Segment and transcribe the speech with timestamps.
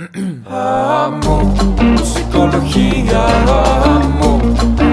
[0.00, 1.42] Amo
[1.82, 3.26] musicología,
[3.96, 4.38] amo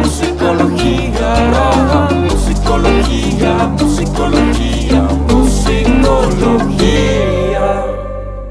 [0.01, 6.65] musicología, amo musicología, musicología, musicología.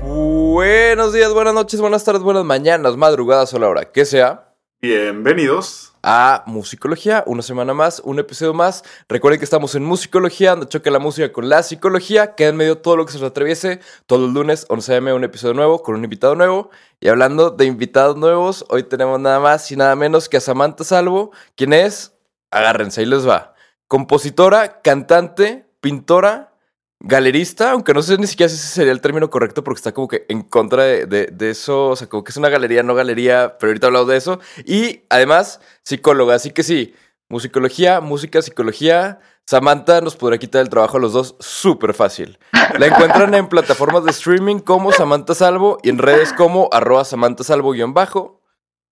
[0.05, 4.54] Buenos días, buenas noches, buenas tardes, buenas mañanas, madrugadas o la hora que sea.
[4.87, 5.95] Bienvenidos.
[6.03, 8.85] a Musicología, una semana más, un episodio más.
[9.09, 12.77] Recuerden que estamos en Musicología, donde choca la música con la psicología, queda en medio
[12.77, 13.81] todo lo que se nos atraviese.
[14.05, 16.69] Todos los lunes, 11 am, un episodio nuevo con un invitado nuevo.
[17.01, 20.85] Y hablando de invitados nuevos, hoy tenemos nada más y nada menos que a Samantha
[20.85, 22.13] Salvo, quien es,
[22.51, 23.55] agárrense, ahí les va,
[23.89, 26.53] compositora, cantante, pintora,
[27.01, 30.09] galerista, aunque no sé ni siquiera si ese sería el término correcto porque está como
[30.09, 32.95] que en contra de, de- de eso, o sea, como que es una galería, no
[32.95, 34.41] galería, pero ahorita hablamos de eso.
[34.65, 36.95] Y además, psicóloga, así que sí,
[37.29, 39.19] musicología, música, psicología.
[39.47, 42.39] Samantha nos podrá quitar el trabajo a los dos súper fácil.
[42.79, 47.45] La encuentran en plataformas de streaming como Samantha Salvo y en redes como arroba Samantha
[47.45, 48.41] Salvo guion bajo.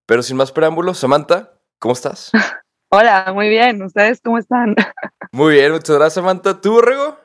[0.05, 2.31] Pero sin más preámbulos, Samantha, ¿cómo estás?
[2.91, 3.83] Hola, muy bien.
[3.83, 4.75] ¿Ustedes cómo están?
[5.33, 6.61] Muy bien, muchas gracias, Samantha.
[6.61, 7.16] ¿Tú, Borrego?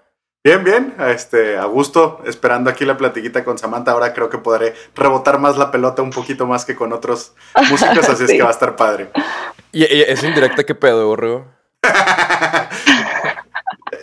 [0.48, 0.96] Bien, bien.
[1.10, 3.92] Este, a gusto, esperando aquí la platiquita con Samantha.
[3.92, 7.34] Ahora creo que podré rebotar más la pelota un poquito más que con otros
[7.70, 9.10] músicos, así es que va a estar padre.
[9.74, 11.48] Y, y es indirecta, ¿qué pedo, Borrego?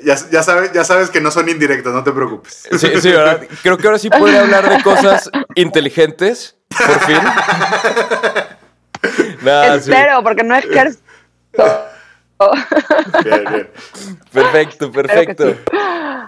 [0.02, 2.68] Ya, ya, sabes, ya sabes que no son indirectos, no te preocupes.
[2.72, 3.40] Sí, sí, ¿verdad?
[3.62, 7.16] Creo que ahora sí podría hablar de cosas inteligentes, por fin.
[9.40, 9.90] Nada, sí.
[9.90, 10.98] Espero, porque no ejerzo.
[13.24, 13.70] Bien, bien.
[14.32, 15.44] Perfecto, perfecto.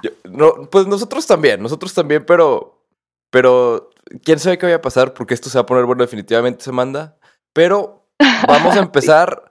[0.03, 2.83] Yo- no, pues nosotros también, nosotros también, pero,
[3.31, 3.91] pero
[4.25, 6.73] quién sabe qué vaya a pasar porque esto se va a poner bueno definitivamente, se
[6.73, 7.17] manda.
[7.53, 8.07] Pero
[8.47, 9.51] vamos a empezar.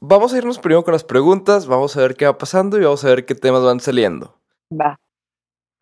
[0.00, 3.04] Vamos a irnos primero con las preguntas, vamos a ver qué va pasando y vamos
[3.04, 4.38] a ver qué temas van saliendo.
[4.72, 4.96] Va.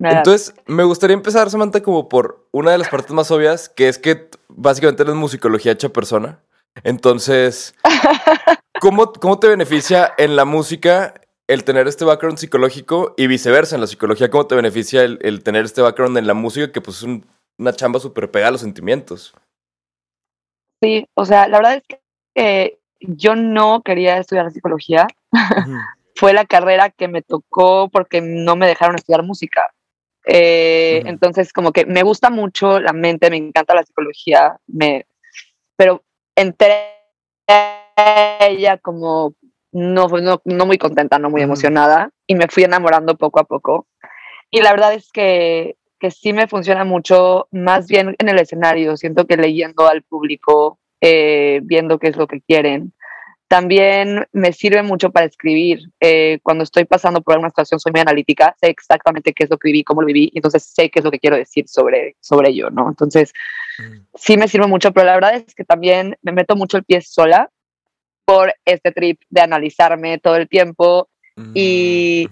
[0.01, 0.19] Nada.
[0.19, 3.99] Entonces, me gustaría empezar, Samantha, como por una de las partes más obvias, que es
[3.99, 6.41] que básicamente eres musicología hecha persona.
[6.85, 7.75] Entonces,
[8.81, 11.15] ¿cómo, ¿cómo te beneficia en la música
[11.47, 14.31] el tener este background psicológico y viceversa en la psicología?
[14.31, 17.27] ¿Cómo te beneficia el, el tener este background en la música que pues es un-
[17.59, 19.35] una chamba súper pegada a los sentimientos?
[20.83, 22.01] Sí, o sea, la verdad es que
[22.37, 25.07] eh, yo no quería estudiar psicología.
[26.15, 29.63] Fue la carrera que me tocó porque no me dejaron estudiar música.
[30.27, 31.03] Eh.
[31.07, 35.07] Entonces, como que me gusta mucho la mente, me encanta la psicología, me,
[35.77, 36.03] pero
[36.39, 36.99] entré
[38.41, 39.35] ella como
[39.73, 43.87] no, no, no muy contenta, no muy emocionada, y me fui enamorando poco a poco.
[44.51, 48.97] Y la verdad es que, que sí me funciona mucho, más bien en el escenario.
[48.97, 52.95] Siento que leyendo al público, eh, viendo qué es lo que quieren.
[53.49, 55.81] También me sirve mucho para escribir.
[56.01, 59.59] Eh, cuando estoy pasando por alguna situación, soy muy analítica, sé exactamente qué es lo
[59.59, 62.17] que viví, cómo lo viví, y entonces sé qué es lo que quiero decir sobre,
[62.21, 62.89] sobre ello, ¿no?
[62.89, 63.33] Entonces,
[64.15, 67.01] sí me sirve mucho, pero la verdad es que también me meto mucho el pie
[67.01, 67.51] sola
[68.25, 71.09] por este trip de analizarme todo el tiempo
[71.55, 72.29] Y-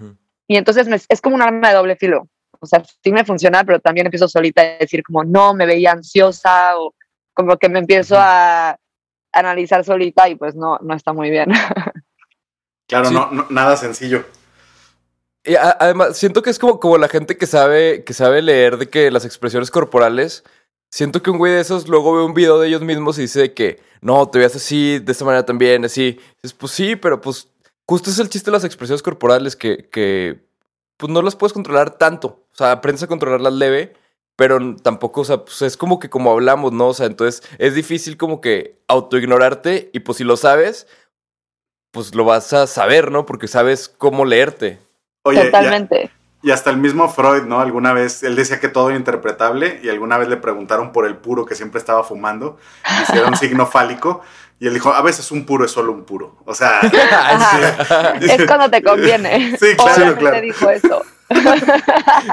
[0.49, 2.29] y entonces me- es como un arma de doble filo.
[2.59, 5.93] O sea, sí me funciona, pero también empiezo solita a decir como, no, me veía
[5.93, 6.93] ansiosa o
[7.33, 8.77] como que me empiezo a
[9.33, 11.51] analizar solita y pues no, no está muy bien.
[12.89, 13.15] Claro, Sí.
[13.15, 14.25] no, no- nada sencillo.
[15.45, 18.77] Y a- además, siento que es como, como la gente que sabe, que sabe leer
[18.79, 20.45] de que las expresiones corporales.
[20.97, 23.53] Siento que un güey de esos luego ve un video de ellos mismos y dice
[23.53, 26.19] que no, te veas así, de esta manera también, así.
[26.43, 27.51] Dices, pues sí, pero pues
[27.87, 30.41] justo es el chiste de las expresiones corporales que, que
[30.97, 32.47] pues no las puedes controlar tanto.
[32.51, 33.93] O sea, aprendes a controlarlas leve,
[34.37, 36.89] pero tampoco, o sea, pues es como que como hablamos, ¿no?
[36.89, 40.87] O sea, entonces es difícil como que autoignorarte y pues si lo sabes,
[41.91, 43.27] pues lo vas a saber, ¿no?
[43.27, 44.79] Porque sabes cómo leerte.
[45.25, 46.11] Oye, ya- Totalmente.
[46.47, 47.59] Y hasta el mismo Freud, ¿no?
[47.61, 51.17] Alguna vez, él decía que todo era interpretable y alguna vez le preguntaron por el
[51.17, 54.21] puro que siempre estaba fumando, y si era un signo fálico,
[54.61, 56.37] y él dijo, a veces un puro es solo un puro.
[56.45, 56.79] O sea.
[58.21, 59.57] Es cuando te conviene.
[59.59, 60.41] Sí, claro, Obviamente claro.
[60.41, 61.03] dijo eso.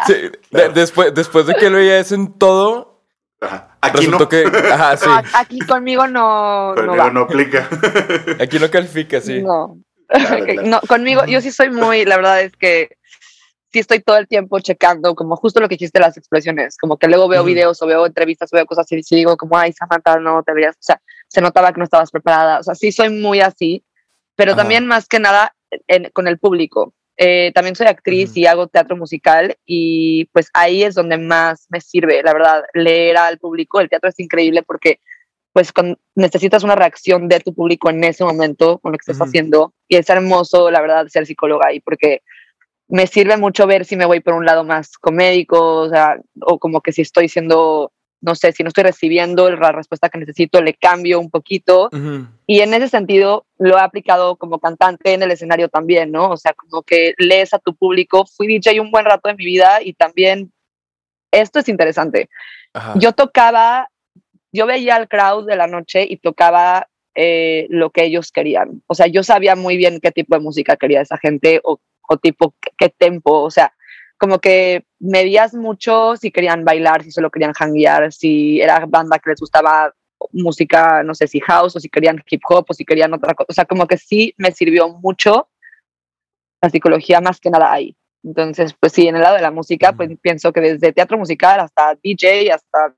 [0.06, 0.14] Sí,
[0.52, 3.02] de- después, después de que él veía eso en todo,
[3.42, 4.44] ajá, aquí resultó no, que.
[4.72, 5.10] Ajá, sí.
[5.10, 7.10] No, aquí conmigo no, no conmigo va.
[7.10, 7.68] no aplica.
[8.40, 9.42] Aquí no califica, sí.
[9.42, 9.80] No.
[10.08, 10.62] Claro, claro.
[10.68, 12.90] No, conmigo, yo sí soy muy, la verdad es que
[13.74, 17.08] sí estoy todo el tiempo checando, como justo lo que dijiste las expresiones, como que
[17.08, 17.48] luego veo Ujú.
[17.48, 20.54] videos o veo entrevistas o veo cosas y sí digo como, ay, Samantha, no te
[20.54, 23.84] verías, o sea, se notaba que no estabas preparada, o sea, sí soy muy así,
[24.36, 24.62] pero Ajá.
[24.62, 25.56] también más que nada
[25.88, 26.94] en- con el público.
[27.18, 28.40] Eh, también soy actriz Ujú.
[28.40, 33.18] y hago teatro musical y pues ahí es donde más me sirve, la verdad, leer
[33.18, 33.80] al público.
[33.80, 35.00] El teatro es increíble porque
[35.52, 39.18] pues con- necesitas una reacción de tu público en ese momento con lo que estás
[39.18, 39.26] Ujú.
[39.26, 42.22] haciendo y es hermoso, la verdad, ser psicóloga ahí porque
[42.94, 46.60] me sirve mucho ver si me voy por un lado más comédico, o sea, o
[46.60, 47.92] como que si estoy siendo
[48.22, 51.90] no sé, si no estoy recibiendo la respuesta que necesito, le cambio un poquito.
[52.48, 56.30] Y en ese sentido lo he aplicado como cantante en el escenario también, ¿no?
[56.30, 58.26] O sea, como que lees a tu público.
[58.26, 60.54] Fui DJ un buen rato de mi vida y también
[61.32, 62.30] esto es interesante.
[62.74, 62.94] Ajá.
[62.96, 63.90] Yo tocaba,
[64.54, 68.84] yo veía al crowd de la noche y tocaba eh, lo que ellos querían.
[68.88, 72.18] O sea, yo sabía muy bien qué tipo de música quería esa gente o, o
[72.18, 73.42] tipo qué, qué tempo.
[73.42, 73.74] O sea,
[74.18, 79.32] como que medías mucho si querían bailar, si solo querían hanguear, si era banda que
[79.32, 79.94] les gustaba
[80.32, 83.48] música, no sé si house o si querían hip hop o si querían otra cosa.
[83.50, 85.50] O sea, como que sí me sirvió mucho
[86.62, 87.96] la psicología más que nada ahí.
[88.24, 91.60] Entonces, pues sí, en el lado de la música, pues pienso que desde teatro musical
[91.60, 92.96] hasta DJ, hasta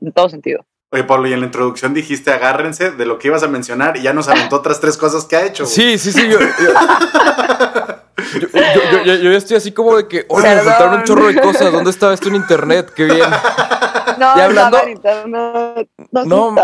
[0.00, 0.66] en todo sentido.
[0.92, 4.02] Oye, Pablo, y en la introducción dijiste agárrense de lo que ibas a mencionar y
[4.02, 5.64] ya nos aventó otras tres cosas que ha hecho.
[5.64, 5.74] güey.
[5.74, 6.28] Sí, sí, sí.
[6.28, 6.46] Yo, yo,
[8.40, 11.40] yo, yo- yo- yo estoy así como de que, oye, me faltaron un chorro de
[11.40, 11.72] cosas.
[11.72, 12.90] ¿Dónde estaba esto en internet?
[12.94, 13.28] Qué bien.
[14.18, 16.54] No, Y hablando- en internet, no, No.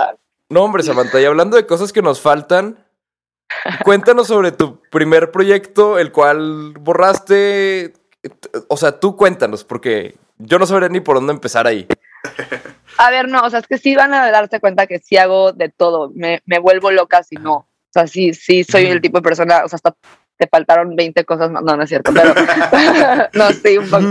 [0.48, 2.78] No, hombre, Samantha, y hablando de cosas que nos faltan,
[3.84, 7.94] cuéntanos sobre tu primer proyecto, el cual borraste.
[8.68, 11.86] O sea, tú cuéntanos, porque yo no sabría ni por dónde empezar ahí.
[12.98, 15.52] A ver, no, o sea, es que sí van a darse cuenta que sí hago
[15.52, 16.10] de todo.
[16.14, 17.54] Me, me vuelvo loca si no.
[17.54, 19.94] O sea, sí, sí soy el tipo de persona, o sea, hasta
[20.36, 21.62] te faltaron 20 cosas más.
[21.62, 22.34] No, no es cierto, pero
[23.34, 24.04] no, sí, un poco.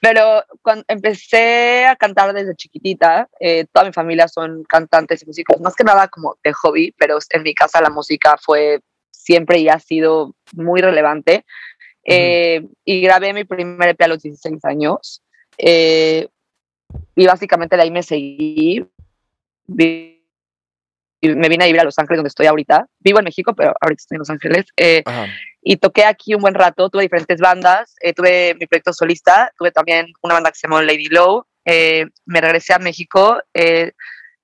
[0.00, 5.60] Pero cuando empecé a cantar desde chiquitita, eh, toda mi familia son cantantes y músicos,
[5.60, 8.80] más que nada como de hobby, pero en mi casa la música fue
[9.10, 11.44] siempre y ha sido muy relevante.
[12.04, 15.22] Eh, y grabé mi primer EP a los 16 años.
[15.58, 16.28] eh,
[17.16, 18.86] y básicamente de ahí me seguí.
[19.66, 20.12] Vi-
[21.20, 22.86] y me vine a vivir a Los Ángeles, donde estoy ahorita.
[23.00, 24.66] Vivo en México, pero ahorita estoy en Los Ángeles.
[24.76, 25.26] Eh, Ajá.
[25.68, 29.72] Y toqué aquí un buen rato, tuve diferentes bandas, eh, tuve mi proyecto solista, tuve
[29.72, 33.90] también una banda que se llamó Lady Low, eh, me regresé a México, eh,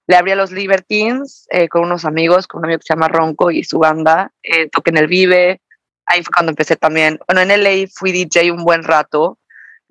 [0.09, 3.07] le abrí a los Libertines eh, con unos amigos, con un amigo que se llama
[3.07, 5.61] Ronco y su banda, eh, toqué en el Vive,
[6.07, 9.39] ahí fue cuando empecé también, bueno, en LA fui DJ un buen rato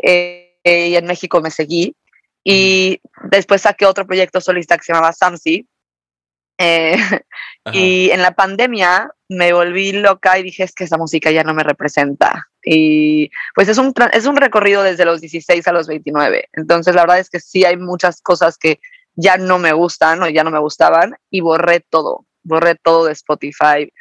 [0.04, 1.96] eh, y en México me seguí
[2.44, 3.00] y
[3.30, 5.66] después saqué otro proyecto solista que se llamaba Samsi.
[6.62, 6.96] Eh,
[7.74, 11.54] y en la pandemia me volví loca y dije, es que esa música ya no
[11.54, 12.48] me representa.
[12.64, 16.50] Y pues es un, es un recorrido desde los 16 a los 29.
[16.54, 18.80] Entonces la verdad es que sí hay muchas cosas que
[19.16, 22.26] ya no me gustan o ya no me gustaban y borré todo.
[22.44, 23.92] Borré todo de Spotify,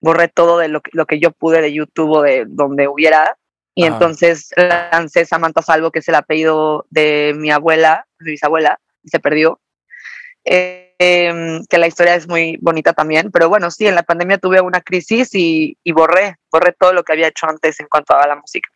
[0.00, 3.36] borré todo de lo que, lo que yo pude de YouTube o de donde hubiera.
[3.74, 3.94] Y Ajá.
[3.94, 9.08] entonces lancé Samantha Salvo, que es el apellido de mi abuela, de mi bisabuela, y
[9.08, 9.60] se perdió.
[10.44, 10.88] Eh,
[11.68, 14.80] que la historia es muy bonita también, pero bueno, sí, en la pandemia tuve una
[14.80, 18.36] crisis y, y borré, borré todo lo que había hecho antes en cuanto a la
[18.36, 18.70] música.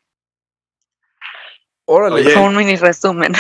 [1.85, 2.17] Órale.
[2.17, 2.31] Oye.
[2.31, 3.33] Fue un mini resumen.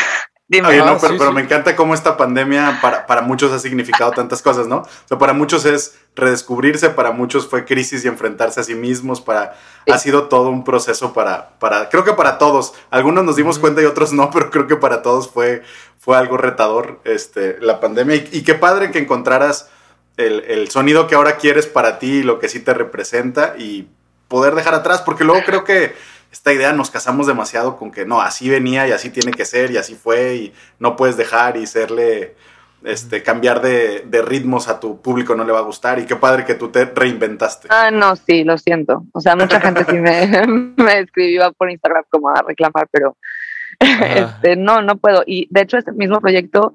[0.48, 0.68] Dime.
[0.68, 1.34] Oye, Ah, no, pero, sí, pero sí.
[1.34, 4.78] me encanta cómo esta pandemia para, para muchos ha significado tantas cosas, ¿no?
[4.78, 9.20] O sea, para muchos es redescubrirse, para muchos fue crisis y enfrentarse a sí mismos,
[9.20, 9.54] para
[9.86, 9.92] Sí.
[9.92, 12.74] ha sido todo un proceso para, para, creo que para todos.
[12.90, 15.62] Algunos nos dimos cuenta y otros no, pero creo que para todos fue,
[15.98, 18.16] fue algo retador este, la pandemia.
[18.16, 19.68] Y, y qué padre que encontraras
[20.16, 23.88] el, el sonido que ahora quieres para ti y lo que sí te representa y
[24.28, 25.94] poder dejar atrás, porque luego creo que
[26.36, 29.70] esta idea nos casamos demasiado con que no, así venía y así tiene que ser
[29.70, 32.36] y así fue y no puedes dejar y serle,
[32.84, 36.14] este, cambiar de, de ritmos a tu público no le va a gustar y qué
[36.14, 37.68] padre que tú te reinventaste.
[37.70, 39.06] Ah, no, sí, lo siento.
[39.12, 43.16] O sea, mucha gente sí me, me escribió por Instagram como a reclamar, pero
[43.80, 45.22] este, no, no puedo.
[45.26, 46.74] Y de hecho, este mismo proyecto,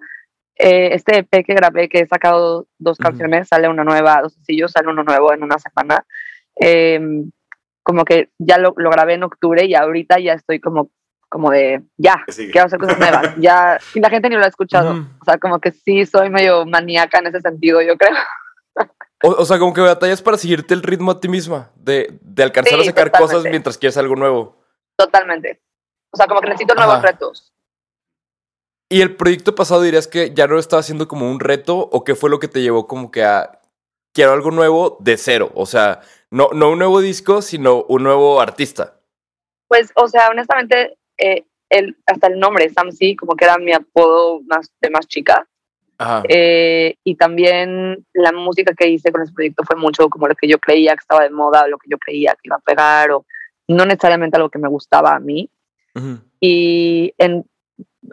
[0.55, 4.71] eh, este EP que grabé, que he sacado dos canciones, sale una nueva, dos sencillos,
[4.71, 6.03] sale uno nuevo en una semana.
[6.59, 6.99] Eh,
[7.83, 10.89] como que ya lo, lo grabé en octubre y ahorita ya estoy como,
[11.29, 13.35] como de, ya, quiero hacer cosas nuevas.
[13.39, 15.05] Ya, y la gente ni lo ha escuchado.
[15.21, 18.15] O sea, como que sí soy medio maníaca en ese sentido, yo creo.
[19.23, 22.43] O, o sea, como que batallas para seguirte el ritmo a ti misma, de, de
[22.43, 24.57] alcanzar a sacar cosas mientras quieres algo nuevo.
[24.97, 25.61] Totalmente.
[26.11, 27.07] O sea, como que necesito nuevos Ajá.
[27.07, 27.53] retos.
[28.89, 32.03] ¿Y el proyecto pasado dirías que ya no lo estaba haciendo como un reto o
[32.03, 33.61] qué fue lo que te llevó como que a
[34.13, 35.49] quiero algo nuevo de cero?
[35.55, 38.95] O sea, no, no un nuevo disco, sino un nuevo artista.
[39.67, 44.41] Pues, o sea, honestamente, eh, el, hasta el nombre, Samsi, como que era mi apodo
[44.47, 45.47] más, de más chica.
[45.97, 46.23] Ajá.
[46.27, 50.47] Eh, y también la música que hice con ese proyecto fue mucho como lo que
[50.47, 53.25] yo creía que estaba de moda, lo que yo creía que iba a pegar, o
[53.67, 55.49] no necesariamente algo que me gustaba a mí.
[56.39, 57.45] Y en,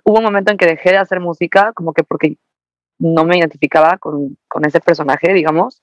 [0.05, 2.37] hubo un momento en que dejé de hacer música, como que porque
[2.99, 5.83] no me identificaba con, con ese personaje, digamos.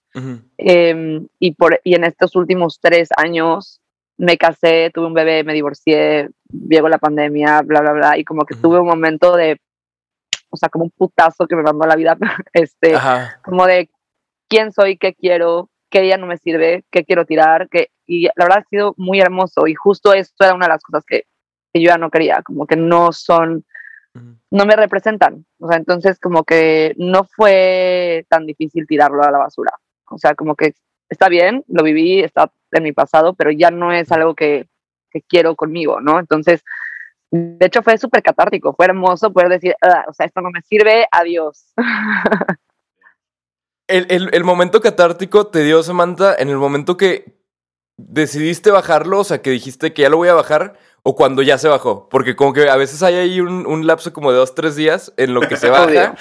[0.58, 3.82] Eh, y, por, y en estos últimos tres años
[4.18, 8.18] me casé, tuve un bebé, me divorcié, llegó la pandemia, bla, bla, bla.
[8.18, 9.60] Y como que tuve un momento de,
[10.50, 12.18] o sea, como un putazo que me mandó a la vida,
[12.54, 13.40] este, Ajá.
[13.44, 13.90] como de
[14.48, 18.46] quién soy, qué quiero, qué día no me sirve, qué quiero tirar, que, y la
[18.46, 21.26] verdad ha sido muy hermoso y justo esto era una de las cosas que,
[21.74, 23.66] que yo ya no quería, como que no son,
[24.52, 29.38] No me representan, o sea, entonces como que no fue tan difícil tirarlo a la
[29.40, 29.72] basura,
[30.10, 30.74] o sea, como que
[31.10, 34.68] está bien, lo viví, está en mi pasado, pero ya no es algo que,
[35.12, 36.20] que quiero conmigo, ¿no?
[36.20, 36.64] Entonces,
[37.32, 40.62] de hecho fue súper catártico, fue hermoso poder decir, "Ah, o sea, esto no me
[40.62, 41.74] sirve, adiós.
[43.88, 47.38] El, el- el momento catártico te dio, Samantha, en el momento que
[47.98, 51.58] decidiste bajarlo, o sea, que dijiste que ya lo voy a bajar, o cuando ya
[51.60, 52.10] se bajó.
[52.10, 55.14] Porque como que a veces hay ahí un, un lapso como de dos, tres días
[55.18, 56.16] en lo que se baja.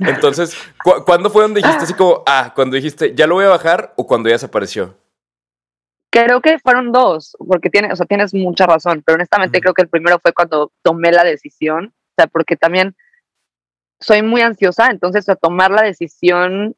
[0.00, 3.48] Entonces, ¿cu- ¿cuándo fue donde dijiste así como, ah, cuando dijiste, ya lo voy a
[3.48, 4.96] bajar, o cuando ya desapareció?
[6.10, 9.82] Creo que fueron dos, porque tiene, o sea, tienes mucha razón, pero honestamente creo que
[9.82, 12.94] el primero fue cuando tomé la decisión, o sea, porque también
[14.00, 16.76] soy muy ansiosa, entonces a tomar la decisión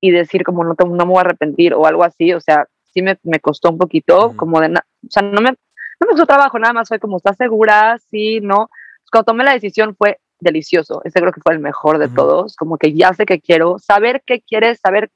[0.00, 3.02] y decir como no, no me voy a arrepentir o algo así, o sea, sí
[3.02, 5.54] me, me costó un poquito, como de, o sea, no me,
[6.02, 7.96] no me costó trabajo, nada más fue como, ¿estás segura?
[8.10, 8.68] Sí, no.
[9.10, 12.76] Cuando tomé la decisión fue delicioso, ese creo que fue el mejor de todos, como
[12.76, 15.10] que ya sé qué quiero, saber qué quieres, saber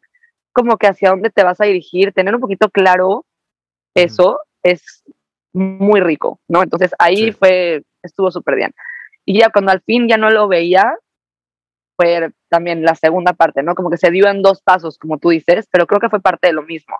[0.52, 3.24] como que hacia dónde te vas a dirigir, tener un poquito claro
[3.94, 5.02] eso es
[5.52, 6.62] muy rico, ¿no?
[6.62, 7.32] Entonces ahí Sí.
[7.32, 8.72] fue, estuvo súper bien.
[9.24, 10.94] Y ya cuando al fin ya no lo veía,
[11.96, 13.74] fue también la segunda parte, ¿no?
[13.74, 16.46] Como que se dio en dos pasos, como tú dices, pero creo que fue parte
[16.46, 16.96] de lo mismo.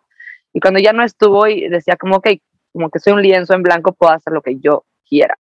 [0.55, 2.41] Y cuando ya no estuvo y decía como que,
[2.77, 5.35] como que soy un lienzo en blanco, puedo hacer lo que yo quiera,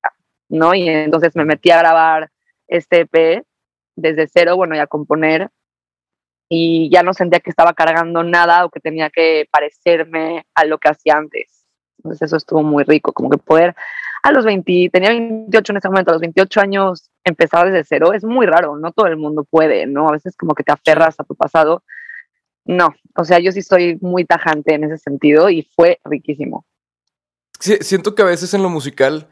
[0.49, 0.73] ¿no?
[0.75, 2.31] Y entonces me metí a grabar
[2.66, 3.45] este EP
[3.95, 5.50] desde cero, bueno, y a componer
[6.49, 10.78] y ya no sentía que estaba cargando nada o que tenía que parecerme a lo
[10.78, 11.66] que hacía antes.
[11.99, 13.75] Entonces eso estuvo muy rico, como que poder
[14.23, 18.14] a los 20, tenía 28 en ese momento, a los 28 años empezar desde cero
[18.14, 20.09] es muy raro, no todo el mundo puede, ¿no?
[20.09, 21.83] A veces como que te aferras a tu pasado.
[22.64, 26.64] No, o sea, yo sí soy muy tajante en ese sentido y fue riquísimo.
[27.58, 29.28] Siento que a veces en lo musical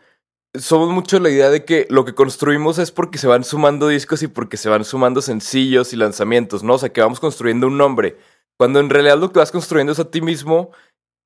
[0.54, 4.22] somos mucho la idea de que lo que construimos es porque se van sumando discos
[4.22, 6.74] y porque se van sumando sencillos y lanzamientos, ¿no?
[6.74, 8.16] O sea, que vamos construyendo un nombre.
[8.56, 10.70] Cuando en realidad lo que vas construyendo es a ti mismo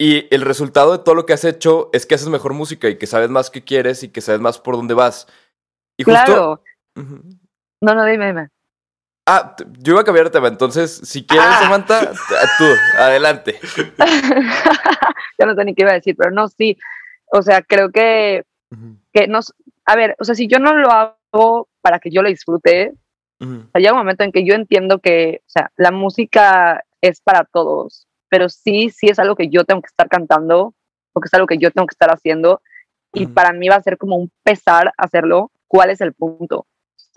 [0.00, 2.96] y el resultado de todo lo que has hecho es que haces mejor música y
[2.96, 5.26] que sabes más qué quieres y que sabes más por dónde vas.
[5.98, 6.24] Y justo...
[6.24, 6.62] Claro.
[7.80, 8.48] No, no, dime, dime.
[9.30, 11.58] Ah, yo iba a cambiar de tema, entonces, si quieres, Ah.
[11.60, 12.12] Samantha,
[12.56, 12.64] tú,
[12.98, 13.60] adelante.
[15.38, 16.78] ya no sé ni qué iba a decir, pero no, sí.
[17.30, 18.44] O sea, creo que,
[19.12, 19.54] que nos,
[19.84, 22.94] a ver, o sea, si yo no lo hago para que yo lo disfrute,
[23.40, 27.20] o sea, llega un momento en que yo entiendo que, o sea, la música es
[27.20, 30.74] para todos, pero sí, sí es algo que yo tengo que estar cantando,
[31.12, 32.62] o que es algo que yo tengo que estar haciendo,
[33.12, 33.34] y Ujú.
[33.34, 36.66] para mí va a ser como un pesar hacerlo, ¿cuál es el punto?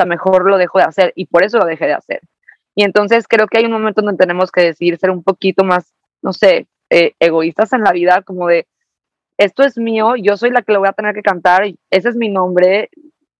[0.05, 2.21] Mejor lo dejo de hacer, y por eso lo dejé de hacer.
[2.75, 5.93] Y entonces creo que hay un momento donde tenemos que decidir ser un poquito más,
[6.21, 8.67] no sé, eh, egoístas en la vida, como de,
[9.37, 12.15] esto es mío, yo soy la que lo voy a tener que cantar, ese es
[12.15, 12.89] mi nombre,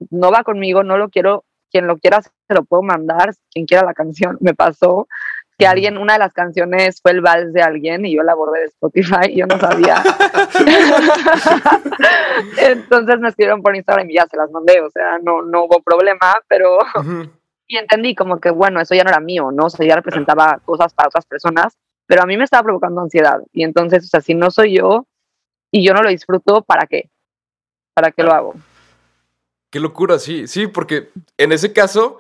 [0.10, 3.86] no va conmigo, no lo quiero, quien lo quiera se lo puedo mandar, quien quiera
[3.86, 4.38] la canción.
[4.42, 5.08] Me pasó
[5.62, 8.62] que alguien, una de las canciones fue el vals de alguien y yo la borré
[8.62, 10.02] de Spotify y yo no sabía.
[12.58, 15.80] Entonces me escribieron por Instagram y ya se las mandé, o sea, no, no hubo
[15.84, 16.80] problema, pero
[17.68, 19.66] y entendí como que, bueno, eso ya no era mío, ¿no?
[19.66, 21.78] O sea, ya representaba cosas para otras personas,
[22.08, 23.40] pero a mí me estaba provocando ansiedad.
[23.54, 25.06] Y entonces, o sea, si no soy yo
[25.70, 27.12] y yo no lo disfruto, ¿para qué?
[27.94, 28.56] ¿Para qué lo hago?
[29.70, 32.18] Qué locura, sí, sí, porque en ese caso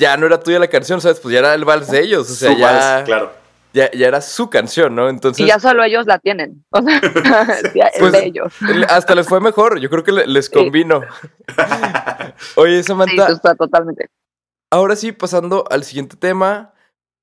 [0.00, 1.20] ya no era tuya la canción, ¿sabes?
[1.20, 3.32] Pues ya era el vals de ellos, o sea, Su ya, vals, claro.
[3.72, 5.08] ya, ya era su canción, ¿no?
[5.08, 6.64] Entonces, y ya solo ellos la tienen.
[6.70, 7.00] O sea,
[7.74, 8.52] ya es Pues, de ellos.
[8.68, 10.52] el- hasta les fue mejor, yo creo que le- les Sí.
[10.52, 11.02] convino.
[12.56, 14.08] Oye, Sí, Samantha, o sea, totalmente.
[14.72, 16.72] ahora sí, pasando al siguiente tema,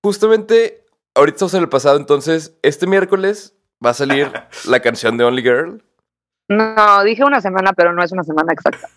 [0.03, 0.85] justamente,
[1.15, 4.31] ahorita estamos en el pasado, entonces, este miércoles va a salir
[4.65, 5.83] la canción de Only Girl,
[6.49, 8.87] No, dije una semana, pero no es una semana exacta.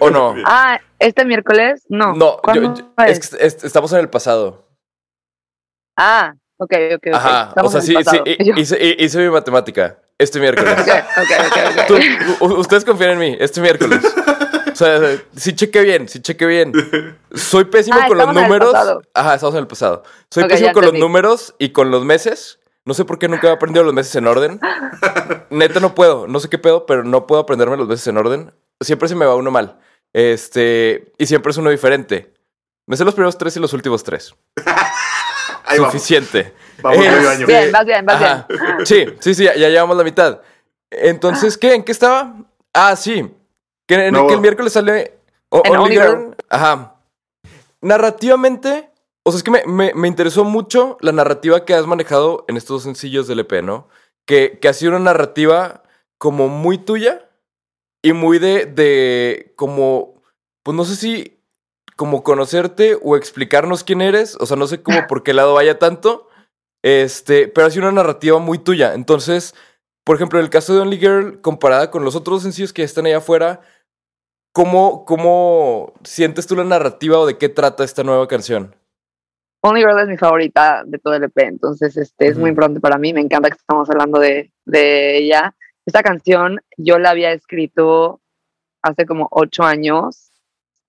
[0.00, 0.34] ¿O no?
[0.44, 2.14] Ah, este miércoles, no.
[2.14, 3.18] No, yo- ¿Cuándo yo- es?
[3.18, 4.66] es que est- estamos en el pasado.
[5.96, 7.14] Ah, ok, ok, ok.
[7.14, 8.22] Ajá, o sea, sí, sí,
[8.56, 10.72] hice, hi- hice mi matemática este miércoles.
[10.72, 12.38] Ok, ok, ok, ok.
[12.38, 14.00] Tú- ustedes confían en mí, este miércoles.
[14.72, 14.98] O sea,
[15.36, 16.72] sí cheque bien, sí cheque bien.
[17.32, 18.72] Soy pésimo Ah, con los estamos en el números.
[18.72, 19.02] pasado.
[19.14, 20.02] Ajá, estamos en el pasado.
[20.30, 22.58] Soy pésimo con los números y con los meses.
[22.84, 24.60] No sé por qué nunca he aprendido los meses en orden.
[25.50, 28.52] Neta no puedo, no sé qué pedo, pero no puedo aprenderme los meses en orden.
[28.84, 29.78] Siempre se me va uno mal.
[30.12, 32.32] Este, y siempre es uno diferente.
[32.86, 34.34] Me sé los primeros tres y los últimos tres.
[35.66, 35.92] Ahí vamos.
[35.92, 36.52] Suficiente.
[36.82, 37.46] Vamos medio año.
[37.46, 38.46] Bien, vas bien, vas Ajá.
[38.48, 38.86] bien.
[38.86, 40.40] Sí, sí, sí, ya, ya llevamos la mitad.
[40.90, 41.74] Entonces, ¿qué?
[41.74, 42.34] ¿En qué estaba?
[42.72, 43.34] Ah, sí.
[43.88, 44.26] Que, en No.
[44.26, 46.18] que el miércoles sale o- En Only Only Girl.
[46.20, 46.36] Girl.
[46.50, 46.90] Ajá.
[47.80, 48.90] narrativamente,
[49.24, 52.56] o sea, es que me, me- me interesó mucho la narrativa que has manejado en
[52.56, 53.88] estos dos sencillos del EP, ¿no?
[54.26, 55.82] Que, que ha sido una narrativa
[56.18, 57.28] como muy tuya
[58.04, 60.22] y muy de, de como,
[60.62, 61.40] pues no sé si
[61.96, 65.78] como conocerte o explicarnos quién eres, o sea, no sé cómo por qué lado vaya
[65.78, 66.28] tanto,
[66.82, 68.92] este, pero ha sido una narrativa muy tuya.
[68.92, 69.54] Entonces,
[70.04, 73.06] por ejemplo, en el caso de Only Girl, comparada con los otros sencillos que están
[73.06, 73.62] allá afuera,
[74.52, 78.76] ¿cómo, ¿cómo sientes tú la narrativa o de qué trata esta nueva canción?
[79.62, 82.98] Only Girl es mi favorita de todo el EP, entonces este, es muy importante para
[82.98, 85.54] mí, me encanta que estamos hablando de, de ella.
[85.86, 88.20] Esta canción yo la había escrito
[88.82, 90.32] hace como ocho años,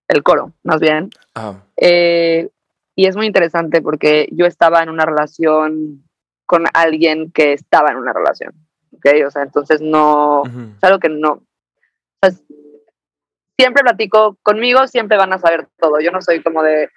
[0.08, 2.50] el coro, más bien, Ah, Eh,
[2.96, 6.04] y es muy interesante porque yo estaba en una relación
[6.46, 8.54] con alguien que estaba en una relación,
[8.94, 9.06] ¿ok?
[9.28, 10.62] O sea, entonces no, ujú.
[10.78, 11.42] es algo que no, o
[12.22, 12.44] sea, es-
[13.58, 16.90] siempre platico conmigo, siempre van a saber todo, yo no soy como de,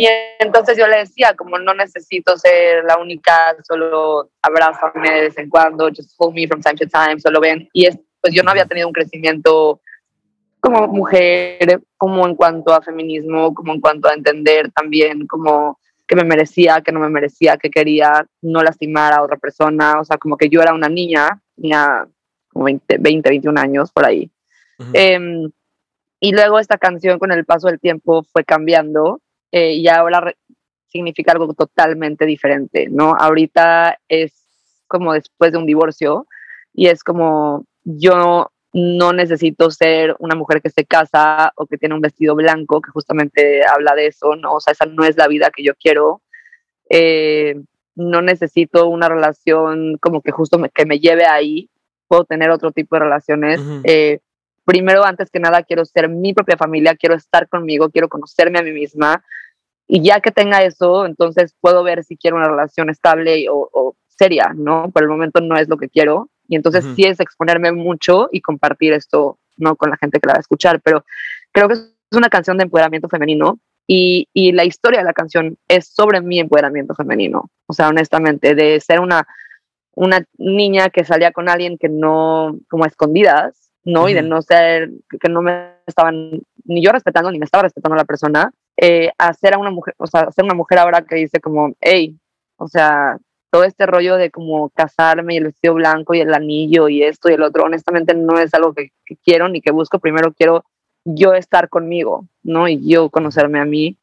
[0.00, 5.36] y entonces yo le decía, como no necesito ser la única, solo abrázame de vez
[5.36, 8.42] en cuando, just hold me from time to time, solo ven, y es, pues yo
[8.42, 9.82] no había tenido un crecimiento
[10.58, 15.78] como mujer, como en cuanto a feminismo, como en cuanto a entender también como
[16.08, 20.04] que me merecía, que no me merecía, que quería no lastimar a otra persona, o
[20.06, 22.08] sea, como que yo era una niña, tenía
[22.48, 24.30] como 20, 20 21 años por ahí.
[24.78, 24.92] Ujú.
[24.94, 25.50] Em,
[26.20, 29.20] y luego esta canción con el paso del tiempo fue cambiando
[29.52, 30.32] eh, y ahora
[30.88, 33.14] significa algo totalmente diferente, ¿no?
[33.18, 34.32] Ahorita es
[34.88, 36.26] como después de un divorcio
[36.74, 41.94] y es como yo no necesito ser una mujer que se casa o que tiene
[41.94, 44.54] un vestido blanco, que justamente habla de eso, ¿no?
[44.54, 46.22] O sea, esa no es la vida que yo quiero.
[46.88, 47.54] Eh,
[47.96, 51.68] no necesito una relación como que justo me- que me lleve ahí.
[52.08, 53.60] Puedo tener otro tipo de relaciones.
[53.84, 54.20] Eh,
[54.70, 58.62] primero, antes que nada, quiero ser mi propia familia, quiero estar conmigo, quiero conocerme a
[58.62, 59.24] mí misma.
[59.88, 63.96] Y ya que tenga eso, entonces puedo ver si quiero una relación estable o, o
[64.06, 64.88] seria, ¿no?
[64.92, 66.30] Por el momento no es lo que quiero.
[66.46, 66.94] Y entonces Ujú.
[66.94, 70.40] sí es exponerme mucho y compartir esto, no con la gente que la va a
[70.40, 71.04] escuchar, pero
[71.50, 75.58] creo que es una canción de empoderamiento femenino y, y la historia de la canción
[75.66, 77.50] es sobre mi empoderamiento femenino.
[77.66, 79.26] O sea, honestamente, de ser una,
[79.96, 84.08] una niña que salía con alguien que no, como a escondidas, ¿no?
[84.08, 84.90] Y de no ser,
[85.20, 89.34] que no me estaban ni yo respetando, ni me estaba respetando la persona, eh, a
[89.34, 92.16] ser a una mujer, o sea, a ser una mujer ahora que dice como, hey,
[92.56, 93.18] o sea,
[93.50, 97.28] todo este rollo de como casarme y el vestido blanco y el anillo y esto
[97.28, 99.98] y el otro, honestamente no es algo que, que quiero ni que busco.
[99.98, 100.64] Primero quiero
[101.04, 102.68] yo estar conmigo, ¿no?
[102.68, 103.96] Y yo conocerme a mí.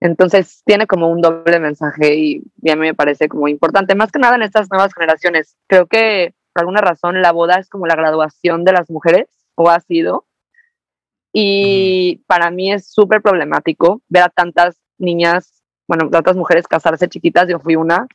[0.00, 4.12] Entonces tiene como un doble mensaje y, y a mí me parece como importante, más
[4.12, 5.56] que nada en estas nuevas generaciones.
[5.68, 9.68] Creo que por alguna razón la boda es como la graduación de las mujeres, o
[9.68, 10.24] ha sido.
[11.30, 17.46] Y para mí es súper problemático ver a tantas niñas, bueno, tantas mujeres casarse chiquitas,
[17.46, 18.06] yo fui una,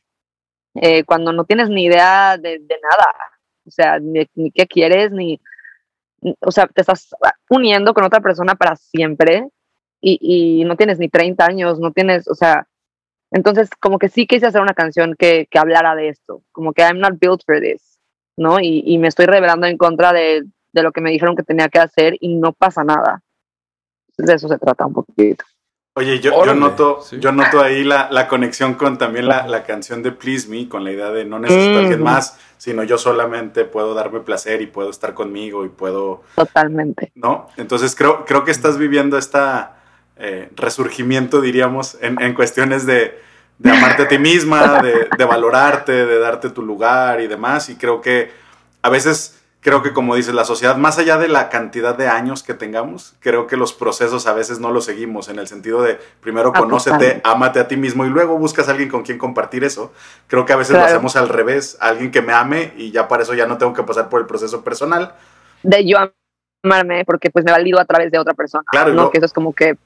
[0.74, 3.14] eh, cuando no tienes ni idea de, de nada,
[3.64, 5.40] o sea, ni, ni qué quieres, ni,
[6.40, 7.14] o sea, te estás
[7.48, 9.48] uniendo con otra persona para siempre
[10.00, 10.18] y,
[10.60, 12.66] y no tienes ni 30 años, no tienes, o sea,
[13.30, 16.82] entonces como que sí quise hacer una canción que, que hablara de esto, como que
[16.82, 17.91] I'm not built for this,
[18.42, 18.60] ¿no?
[18.60, 21.68] Y, y me estoy rebelando en contra de, de lo que me dijeron que tenía
[21.68, 23.22] que hacer y no pasa nada.
[24.18, 25.44] De eso se trata un poquito.
[25.94, 27.18] Oye, yo, yo noto, sí.
[27.20, 30.84] yo noto ahí la, la conexión con también la, la canción de Please Me, con
[30.84, 32.04] la idea de no necesito a alguien Mm.
[32.04, 37.12] más, sino yo solamente puedo darme placer y puedo estar conmigo y puedo, Totalmente.
[37.14, 37.48] ¿no?
[37.58, 39.82] Entonces creo, creo que estás viviendo esta
[40.16, 43.20] eh, resurgimiento, diríamos, en, en cuestiones de,
[43.62, 47.68] de amarte a ti misma, de, de valorarte, de darte tu lugar y demás.
[47.68, 48.32] Y creo que
[48.82, 52.42] a veces, creo que como dices, la sociedad, más allá de la cantidad de años
[52.42, 56.00] que tengamos, creo que los procesos a veces no los seguimos en el sentido de
[56.20, 59.92] primero conócete, ámate a ti mismo y luego buscas a alguien con quien compartir eso.
[60.26, 60.94] Creo que a veces lo Claro.
[60.94, 63.84] hacemos al revés, alguien que me ame y ya para eso ya no tengo que
[63.84, 65.14] pasar por el proceso personal.
[65.62, 65.98] De yo
[66.64, 68.64] amarme porque pues me valido a través de otra persona.
[68.72, 69.10] Claro, ¿no?
[69.10, 69.76] Que eso es como que...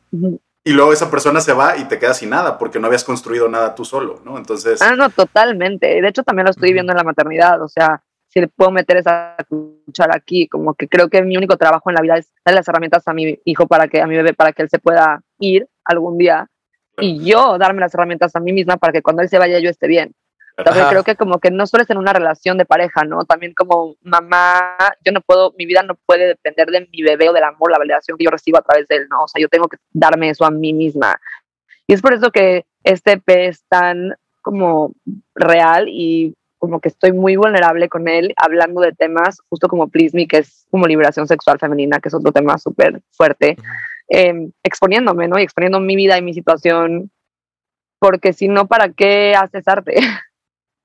[0.66, 3.48] Y luego esa persona se va y te quedas sin nada porque no habías construido
[3.48, 4.36] nada tú solo, ¿no?
[4.36, 5.86] Entonces, Ah, no, totalmente.
[6.02, 7.62] De hecho, también lo estoy viendo en la maternidad.
[7.62, 11.56] O sea, si le puedo meter esa cuchara aquí, como que creo que mi único
[11.56, 14.16] trabajo en la vida es darle las herramientas a mi hijo para que, a mi
[14.16, 16.48] bebé, para que él se pueda ir algún día.
[16.98, 19.70] Y yo darme las herramientas a mí misma para que cuando él se vaya yo
[19.70, 20.16] esté bien.
[20.56, 20.90] Entonces Ajá.
[20.90, 23.24] creo que como que no solo es en una relación de pareja, ¿no?
[23.24, 27.34] También como mamá, yo no puedo, mi vida no puede depender de mi bebé o
[27.34, 29.24] del amor, la validación que yo recibo a través de él, ¿no?
[29.24, 31.20] O sea, yo tengo que darme eso a mí misma.
[31.86, 34.92] Y es por eso que este EP es tan como
[35.34, 40.16] real y como que estoy muy vulnerable con él, hablando de temas justo como Please
[40.16, 43.56] Me, que es como liberación sexual femenina, que es otro tema súper fuerte.
[44.08, 45.36] em, exponiéndome, ¿no?
[45.38, 47.10] Y exponiendo mi vida y mi situación,
[47.98, 49.96] porque si no, ¿para qué haces arte?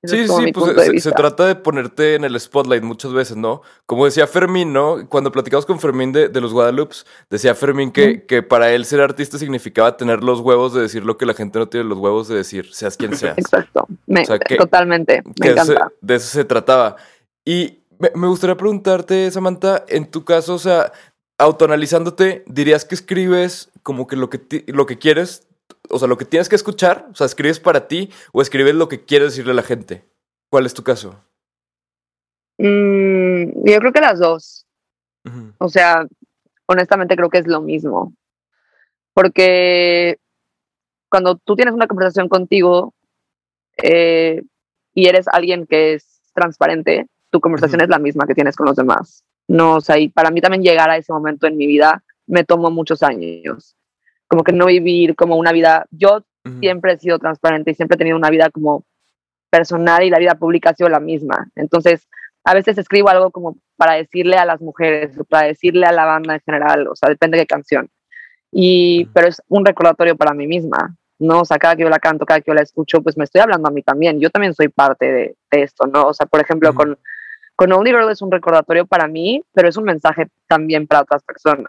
[0.02, 3.36] Ese Sí, sí, pues de se, se trata de ponerte en el spotlight muchas veces,
[3.36, 3.62] ¿no?
[3.86, 5.08] Como decía Fermín, ¿no?
[5.08, 9.00] Cuando platicamos con Fermín de, de los Guadalupes, decía Fermín que, que para él ser
[9.00, 12.26] artista significaba tener los huevos de decir lo que la gente no tiene los huevos
[12.26, 13.38] de decir, seas quien seas.
[13.38, 15.92] Exacto, me, O sea, que- totalmente, me encanta.
[16.00, 16.96] de eso se trataba.
[17.44, 20.90] Y me, me gustaría preguntarte, Samantha, en tu caso, o sea,
[21.38, 25.46] autoanalizándote, ¿dirías que escribes como que lo que, lo que quieres,
[25.88, 27.08] o sea, lo que tienes que escuchar?
[27.10, 30.04] O sea, ¿escribes para ti o escribes lo que quieres decirle a la gente?
[30.50, 31.22] ¿Cuál es tu caso?
[32.58, 34.66] Mm, yo creo que las dos.
[35.58, 36.06] O sea,
[36.66, 38.14] honestamente creo que es lo mismo.
[39.14, 40.18] Porque
[41.08, 42.94] cuando tú tienes una conversación contigo
[43.82, 44.42] eh,
[44.94, 48.76] y eres alguien que es transparente, tu conversación es la misma que tienes con los
[48.76, 49.24] demás.
[49.48, 52.44] No, o sea, y para mí también llegar a ese momento en mi vida me
[52.44, 53.76] tomó muchos años.
[54.32, 55.84] Como que no vivir como una vida.
[55.90, 56.58] Yo Ujú.
[56.58, 58.86] siempre he sido transparente y siempre he tenido una vida como
[59.50, 61.50] personal y la vida pública ha sido la misma.
[61.54, 62.08] Entonces,
[62.44, 66.06] a veces escribo algo como para decirle a las mujeres o para decirle a la
[66.06, 67.90] banda en general, o sea, depende de qué canción.
[68.50, 69.12] Y, Ujú.
[69.12, 71.40] pero es un recordatorio para mí misma, ¿no?
[71.40, 73.42] O sea, cada que yo la canto, cada que yo la escucho, pues me estoy
[73.42, 74.18] hablando a mí también.
[74.18, 76.04] Yo también soy parte de, de esto, ¿no?
[76.04, 76.78] O sea, por ejemplo, Ujú.
[76.78, 76.98] con,
[77.54, 81.22] con Only Girl es un recordatorio para mí, pero es un mensaje también para otras
[81.22, 81.68] personas.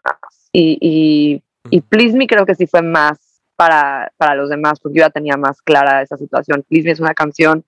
[0.53, 1.81] Y, y, y.
[1.81, 5.37] Please Me creo que sí fue más para, para los demás, porque yo ya tenía
[5.37, 6.63] más clara esa situación.
[6.67, 7.63] Please Me es una canción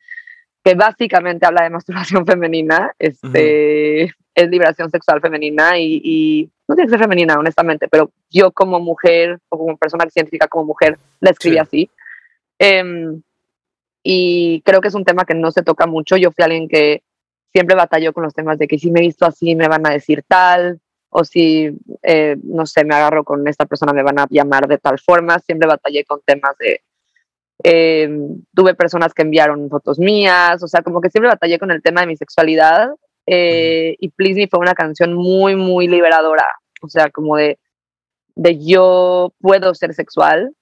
[0.64, 6.88] que básicamente habla de masturbación femenina, este, es liberación sexual femenina y, y no tiene
[6.88, 10.98] que ser femenina, honestamente, pero yo como mujer o como persona que identifica como mujer,
[11.20, 11.60] la escribí Sí.
[11.60, 11.90] así.
[12.58, 13.22] Em,
[14.04, 16.16] y creo que es un tema que no se toca mucho.
[16.18, 17.04] Yo fui alguien que
[17.52, 19.92] siempre batalló con los temas de que si me he visto así me van a
[19.92, 20.80] decir tal,
[21.18, 21.70] o si,
[22.04, 25.40] eh, no sé, me agarro con esta persona me van a llamar de tal forma.
[25.40, 26.82] Siempre batallé con temas de...
[27.64, 28.10] eh,
[28.54, 32.02] tuve personas que enviaron fotos mías, o sea, como que siempre batallé con el tema
[32.02, 32.90] de mi sexualidad.
[33.28, 36.48] eh, Y Please Me fue una canción muy, muy liberadora,
[36.82, 37.58] o sea, como de,
[38.36, 40.54] de yo puedo ser sexual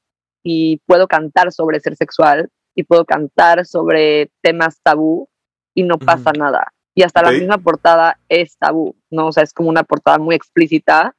[0.44, 5.28] y puedo cantar sobre ser sexual y puedo cantar sobre temas tabú
[5.74, 6.73] y no pasa nada.
[6.96, 7.36] Y hasta la Ok.
[7.36, 9.28] misma portada es tabú, ¿no?
[9.28, 11.16] O sea, es como una portada muy explícita,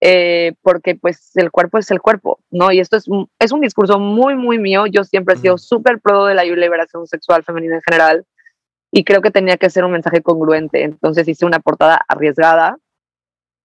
[0.00, 2.70] eh, porque pues el cuerpo es el cuerpo, ¿no?
[2.70, 3.06] Y esto es
[3.38, 4.86] es un discurso muy, muy mío.
[4.86, 8.26] Yo siempre he sido súper pro de la liberación sexual femenina en general
[8.92, 10.82] y creo que tenía que ser un mensaje congruente.
[10.84, 12.76] Entonces hice una portada arriesgada,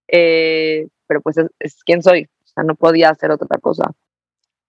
[0.07, 2.23] eh, pero pues es, es quién soy.
[2.43, 3.91] O sea, no podía hacer otra cosa.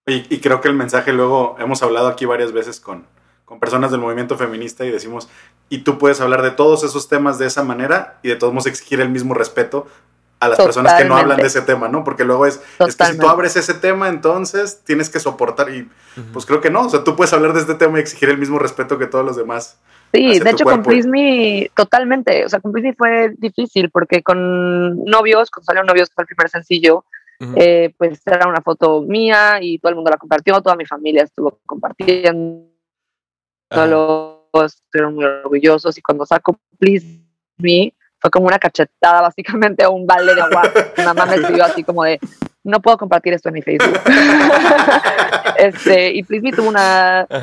[0.06, 3.06] Y, y creo que el mensaje luego, hemos hablado aquí varias veces con,
[3.50, 5.28] con personas del movimiento feminista y decimos,
[5.68, 8.66] y tú puedes hablar de todos esos temas de esa manera y de todos modos
[8.66, 9.88] exigir el mismo respeto
[10.38, 12.04] a las personas que no hablan de ese tema, ¿no?
[12.04, 15.90] Porque luego es, es que si tú abres ese tema, entonces tienes que soportar y
[16.32, 18.38] pues creo que no, o sea, tú puedes hablar de este tema y exigir el
[18.38, 19.80] mismo respeto que todos los demás.
[20.14, 22.44] Sí, de hecho con Me, totalmente.
[22.44, 26.28] O sea, con Me fue difícil porque con novios, con Salió Novios, que fue el
[26.28, 27.04] primer sencillo,
[27.56, 31.24] eh, pues era una foto mía y todo el mundo la compartió, toda mi familia
[31.24, 32.69] estuvo compartiendo.
[33.70, 33.86] Ajá.
[33.86, 37.06] los estuvieron muy orgullosos y cuando saco Please
[37.58, 40.62] Me fue como una cachetada básicamente a un balde de agua.
[40.96, 42.18] Mi mamá me escribió así como de
[42.62, 43.98] no puedo compartir esto en mi Facebook.
[45.58, 47.26] este, y Please Me tuvo una.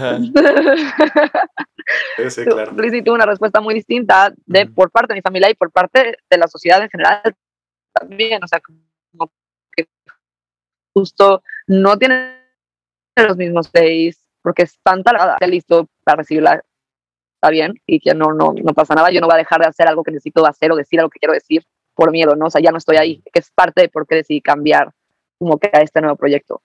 [2.29, 2.75] Sí, claro.
[2.75, 5.71] Please Me tuvo una respuesta muy distinta de por parte de mi familia y por
[5.71, 7.21] parte de la sociedad en general
[7.93, 9.31] también, o sea, como
[9.73, 9.87] que
[10.93, 12.41] justo no tienen
[13.15, 16.63] los mismos days porque están taladas, ya listo para recibirla
[17.35, 19.67] está bien y que no, no, no pasa nada, yo no voy a dejar de
[19.67, 22.45] hacer algo que necesito hacer o decir algo que quiero decir por miedo, ¿no?
[22.45, 24.93] O sea, ya no estoy ahí, que es parte de por qué decidí cambiar
[25.37, 26.61] como que a este nuevo proyecto.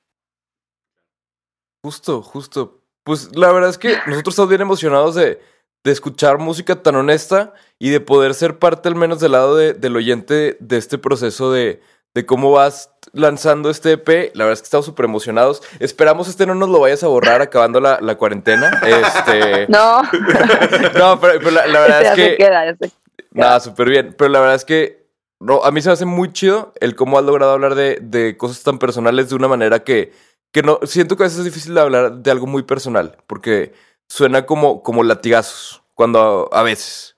[1.85, 2.83] Justo, justo.
[3.05, 5.41] Pues la verdad es que nosotros estamos bien emocionados de,
[5.83, 9.75] de escuchar música tan honesta y de poder ser parte al menos del lado de-
[9.75, 11.83] del oyente de este proceso de,
[12.15, 14.33] de cómo vas lanzando este EP.
[14.35, 15.63] La verdad es que estamos súper emocionados.
[15.81, 18.81] Esperamos este no nos lo vayas a borrar acabando la, la cuarentena.
[18.87, 20.03] Este, No,
[20.99, 22.37] no, pero, pero la, la verdad ya es se que...
[22.37, 22.93] queda, ya se
[23.33, 24.15] Nada, súper bien.
[24.17, 25.03] Pero la verdad es que
[25.43, 28.37] no, a mí se me hace muy chido el cómo has logrado hablar de, de
[28.37, 30.13] cosas tan personales de una manera que,
[30.53, 30.79] que no.
[30.85, 33.73] Siento que a veces es difícil de hablar de algo muy personal, porque
[34.09, 37.12] suena como, como latigazos, cuando a veces.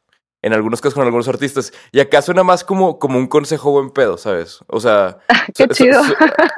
[0.44, 1.72] En algunos casos con algunos artistas.
[1.90, 4.61] Y acá suena más como, como un consejo buen pedo, ¿sabes?
[4.66, 5.18] O sea.
[5.54, 6.02] Qué su- su- chido.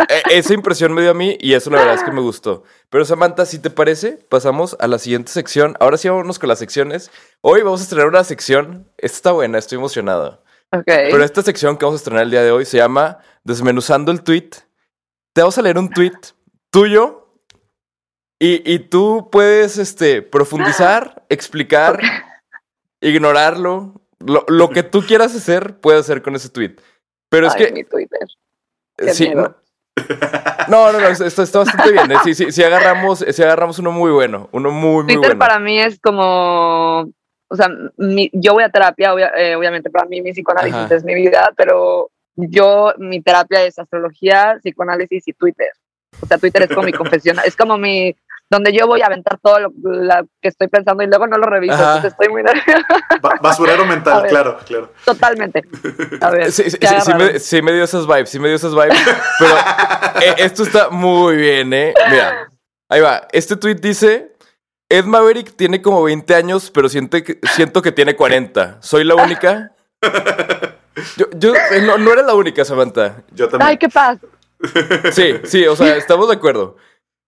[0.08, 2.64] e- esa impresión me dio a mí y eso la verdad es que me gustó.
[2.90, 5.76] Pero Samantha, si te parece, pasamos a la siguiente sección.
[5.78, 7.10] Ahora sí vámonos con las secciones.
[7.42, 8.90] Hoy vamos a estrenar una sección.
[8.98, 10.42] Esta está buena, estoy emocionado.
[10.72, 10.82] Ok.
[10.86, 14.22] Pero esta sección que vamos a estrenar el día de hoy se llama Desmenuzando el
[14.24, 14.50] tweet.
[15.32, 16.12] te vamos a leer un tweet
[16.72, 17.22] tuyo
[18.40, 22.00] y, y tú puedes este, profundizar, explicar,
[23.00, 24.00] ignorarlo.
[24.20, 26.76] Lo, lo que tú quieras hacer, puedes hacer con ese tweet.
[27.28, 27.70] Pero es que.
[27.72, 28.20] mi Twitter.
[28.96, 29.56] Qué Sí, miedo.
[30.68, 32.10] no, no, no, esto está, está bastante bien.
[32.12, 32.16] ¿eh?
[32.24, 34.48] Sí, sí, sí agarramos, sí agarramos uno muy bueno.
[34.52, 35.38] Uno muy, muy Twitter bueno.
[35.38, 37.00] para mí es como,
[37.48, 40.94] o sea, mi- yo voy a terapia, obvia- eh, obviamente para mí mi psicoanálisis Ajá.
[40.94, 45.68] es mi vida, pero yo, mi terapia es astrología, psicoanálisis y Twitter.
[46.22, 48.14] O sea, Twitter es como mi confesión, es como mi,
[48.48, 51.46] donde yo voy a aventar todo lo la que estoy pensando y luego no lo
[51.46, 52.86] reviso, entonces estoy muy nerviosa,
[53.20, 54.30] Ba- basurero mental, ver.
[54.30, 54.92] claro, claro.
[55.04, 55.64] totalmente.
[56.20, 58.56] A ver, Sí, sí, ¿qué sí, me, sí me dio esas vibes, sí me dio
[58.56, 58.96] esas vibes.
[59.38, 59.54] Pero
[60.22, 61.92] eh, esto está muy bien, ¿eh?
[62.10, 62.48] Mira,
[62.88, 63.26] ahí va.
[63.32, 64.36] Este tweet dice:
[64.88, 68.78] Ed Maverick tiene como 20 años, pero siente que, siento que tiene 40.
[68.80, 69.72] ¿Soy la única?
[71.16, 73.22] Yo, yo eh, no, no eres la única, Samantha.
[73.32, 73.68] Yo también.
[73.70, 74.18] Ay, qué paz.
[75.12, 76.76] Sí, sí, o sea, estamos de acuerdo.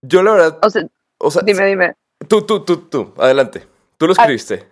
[0.00, 0.84] Yo, la verdad, O sea,
[1.18, 1.94] o sea, dime, dime.
[2.28, 3.66] tú, tú, tú, tú, adelante.
[3.98, 4.64] Tú lo escribiste.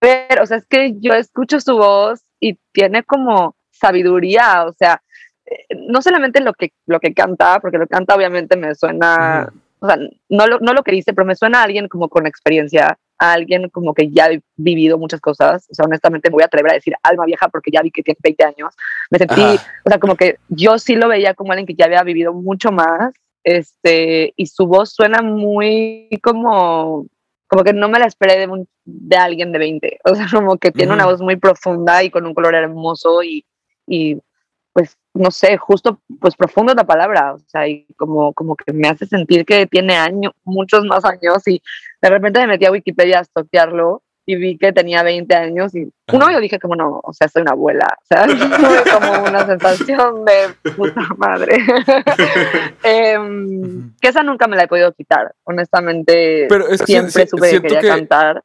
[0.00, 5.00] ver, o sea, es que yo escucho su voz y tiene como sabiduría, o sea,
[5.46, 9.52] eh, no solamente lo que, lo que canta, porque lo que canta obviamente me suena,
[9.78, 9.96] o sea,
[10.28, 13.32] no lo, no lo que dice, pero me suena a alguien como con experiencia, a
[13.32, 16.72] alguien como que ya ha vivido muchas cosas, o sea, honestamente me voy a atrever
[16.72, 18.74] a decir alma vieja porque ya vi que tiene 20 años,
[19.10, 19.72] me sentí, Ajá.
[19.84, 22.72] o sea, como que yo sí lo veía como alguien que ya había vivido mucho
[22.72, 27.06] más, este, y su voz suena muy como,
[27.46, 30.56] como que no me la esperé de, un- de alguien de 20, o sea, como
[30.56, 33.44] que tiene una voz muy profunda y con un color hermoso y,
[33.86, 34.18] y
[34.72, 38.72] pues, no sé, justo, pues profundo es la palabra, o sea, y como, como que
[38.72, 41.60] me hace sentir que tiene años, muchos más años y
[42.00, 45.92] de repente me metí a Wikipedia a toquearlo y vi que tenía 20 años y
[46.12, 49.46] uno yo dije como no, o sea, soy una abuela, o sea, tuve como una
[49.46, 51.56] sensación de puta madre.
[52.82, 56.46] Em, que esa nunca me la he podido quitar, honestamente.
[56.48, 58.42] Pero es que siempre si- supe que quería que- cantar.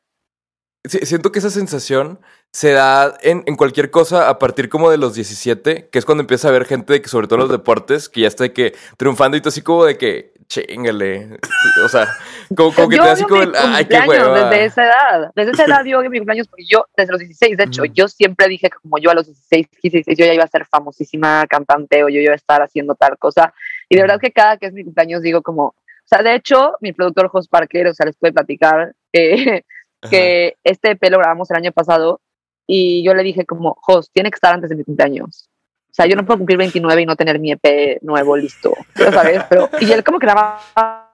[0.84, 2.20] Siento que esa sensación
[2.52, 6.22] se da en, en cualquier cosa a partir como de los 17, que es cuando
[6.22, 8.54] empieza a ver gente de que, sobre todo en los deportes, que ya está de
[8.54, 11.38] que triunfando y tú así como de que, chingale.
[11.86, 12.08] O sea,
[12.56, 14.50] como, como que yo te da así como el, ay, qué hueva.
[14.50, 15.32] desde esa edad.
[15.36, 18.08] Desde esa edad yo odio mi cumpleaños porque yo, desde los 16, de hecho, yo
[18.08, 20.66] siempre dije que como yo a los 16, 15, 16, yo ya iba a ser
[20.66, 23.54] famosísima cantante o yo iba a estar haciendo tal cosa.
[23.90, 26.74] Y de verdad que cada que es mi cumpleaños digo como, o sea, de hecho,
[26.82, 29.64] mi productor Jos Parker, o sea, les puede platicar eh,
[30.02, 30.10] Ajá.
[30.10, 32.22] que este EP lo grabamos el año pasado
[32.68, 35.50] y yo le dije como, Jos, tiene que estar antes de mi cumpleaños.
[35.90, 39.42] O sea, yo no puedo cumplir 29 y no tener mi EP nuevo listo, ¿sabes?
[39.50, 41.08] Pero, y él como que nada más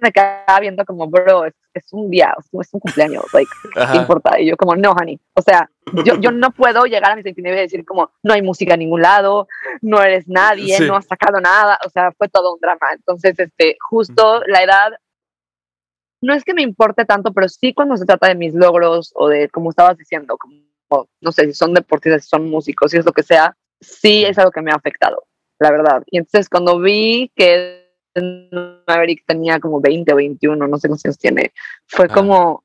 [0.00, 3.50] me quedaba viendo como, bro, es, es un día, es un- es un cumpleaños, like,
[3.92, 4.38] ¿qué importa?
[4.40, 5.18] Y yo como, no, honey.
[5.34, 5.68] O sea,
[6.04, 8.80] yo, yo no puedo llegar a mis 29 y decir como, no hay música en
[8.80, 9.48] ningún lado,
[9.82, 10.86] no eres nadie, Sí.
[10.86, 11.78] no has sacado nada.
[11.84, 12.86] O sea, fue todo un drama.
[12.94, 14.92] Entonces, este, justo la edad,
[16.22, 19.28] no es que me importe tanto, pero sí cuando se trata de mis logros o
[19.28, 20.54] de, como estabas diciendo, como,
[21.20, 24.38] no sé, si son deportistas, si son músicos, si es lo que sea, sí es
[24.38, 25.24] algo que me ha afectado,
[25.58, 26.02] la verdad.
[26.06, 27.88] Y entonces cuando vi que
[28.86, 31.52] Maverick tenía como 20 o 21, no sé cuántos años tiene,
[31.86, 32.14] fue Ah.
[32.14, 32.64] como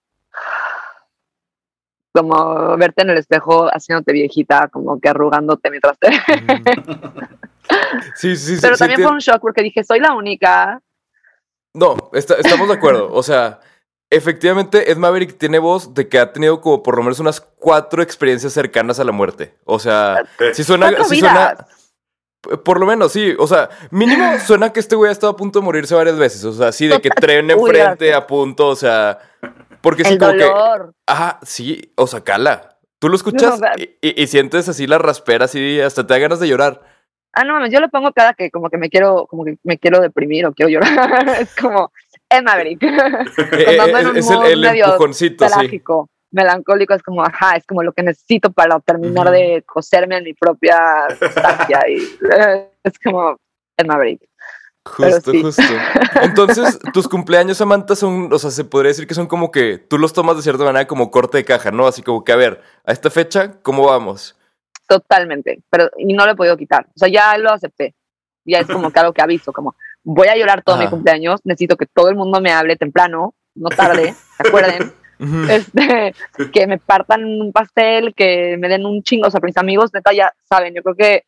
[2.13, 6.09] como verte en el espejo haciéndote viejita, como que arrugándote mientras te...
[8.15, 8.61] Sí, sí, sí.
[8.61, 10.79] Pero sí también fue un shock porque dije, soy la única.
[11.73, 13.11] No, está- estamos de acuerdo.
[13.11, 13.59] O sea,
[14.15, 18.01] efectivamente, Ed Maverick tiene voz de que ha tenido como por lo menos unas cuatro
[18.01, 19.55] experiencias cercanas a la muerte.
[19.65, 20.23] O sea,
[20.53, 20.91] si suena.
[21.03, 21.55] Sí suena
[22.63, 23.33] por lo menos, sí.
[23.39, 26.43] O sea, mínimo suena que este güey ha estado a punto de morirse varias veces.
[26.45, 28.67] O sea, sí, de que tren enfrente a punto.
[28.67, 29.19] O sea,
[29.81, 30.43] porque sí, El como que.
[30.43, 30.93] dolor.
[31.07, 32.77] Ajá, sí, o sea, cala.
[32.99, 36.19] Tú lo escuchas No, y, y- y sientes así las rasperas y hasta te da
[36.19, 36.81] ganas de llorar.
[37.33, 39.77] Ah, no mames, yo lo pongo cada que como que me quiero, como que me
[39.77, 41.27] quiero deprimir o quiero llorar.
[41.39, 41.91] es como,
[42.29, 42.81] es Maverick.
[43.51, 45.53] Eh, eh, en un es el, mood el medio empujoncito, sí.
[45.53, 50.23] trágico, melancólico, es como, ajá, es como lo que necesito para terminar de coserme en
[50.23, 50.77] mi propia
[51.09, 51.81] sustancia.
[51.87, 53.37] y eh, es como,
[53.77, 54.21] es Maverick.
[54.87, 55.41] Justo, sí.
[55.41, 55.63] justo.
[56.21, 59.97] Entonces, tus cumpleaños, Samantha, son, o sea, se podría decir que son como que tú
[59.97, 61.87] los tomas de cierta manera como corte de caja, ¿no?
[61.87, 64.37] Así como que, a ver, a esta fecha, ¿cómo vamos?
[64.87, 66.85] Totalmente, pero y no lo he podido quitar.
[66.95, 67.95] O sea, ya lo acepté.
[68.45, 70.91] Ya es como que algo que aviso, como voy a llorar todo mi Ajá.
[70.91, 74.93] cumpleaños, necesito que todo el mundo me hable temprano, no tarde, ¿se acuerden?
[75.49, 76.13] Este,
[76.53, 80.13] que me partan un pastel, que me den un chingo, o sea, mis amigos, neta,
[80.13, 81.23] ya saben, yo creo que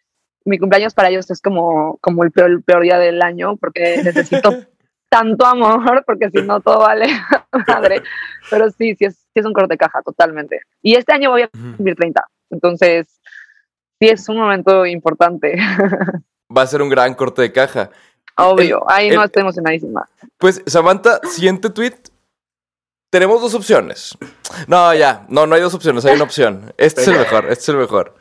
[0.45, 4.01] mi cumpleaños para ellos es como, como el, peor, el peor día del año, porque
[4.03, 4.49] necesito
[5.09, 7.07] tanto amor, porque si no todo vale
[7.67, 8.01] madre.
[8.49, 10.61] Pero sí, sí es, sí es un corte de caja, totalmente.
[10.81, 13.07] Y este año voy a cumplir 30, entonces
[13.99, 15.57] sí es un momento importante.
[16.55, 17.89] Va a ser un gran corte de caja.
[18.37, 20.07] Obvio, ahí no el- estoy emocionadísima.
[20.37, 21.95] Pues, Samantha, siguiente tweet.
[23.09, 24.17] Tenemos dos opciones.
[24.67, 25.25] No, ya.
[25.29, 26.73] No, no hay dos opciones, hay una opción.
[26.77, 28.15] Este es el mejor, este es el mejor.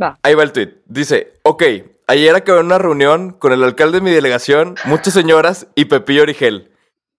[0.00, 0.18] Va.
[0.22, 0.80] Ahí va el tweet.
[0.86, 1.62] Dice, ok,
[2.06, 6.22] ayer acabé en una reunión con el alcalde de mi delegación, muchas señoras y Pepillo
[6.22, 6.70] Origel.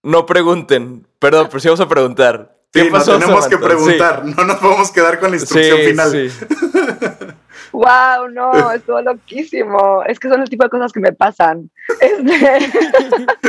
[0.02, 1.06] No pregunten.
[1.18, 2.56] Perdón, pero sí vamos a preguntar.
[2.72, 4.24] ¿Qué Sí, no tenemos que preguntar.
[4.24, 6.32] No nos podemos quedar con la instrucción sí, final.
[7.72, 10.02] Wow, no, estuvo loquísimo.
[10.04, 11.70] Es que son el tipo de cosas que me pasan.
[12.00, 12.58] Este,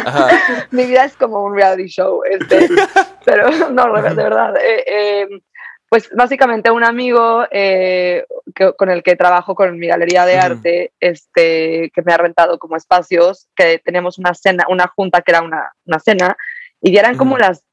[0.05, 0.29] Ajá.
[0.71, 2.67] mi vida es como un reality show, este,
[3.25, 4.55] pero no, de verdad.
[4.57, 5.27] eh, eh,
[5.89, 10.91] pues básicamente un amigo eh, que- con el que trabajo con mi galería de arte,
[10.99, 15.41] este, que me ha rentado como espacios, que teníamos una cena, una junta que era
[15.41, 16.35] una, una cena,
[16.81, 17.63] y ya eran como las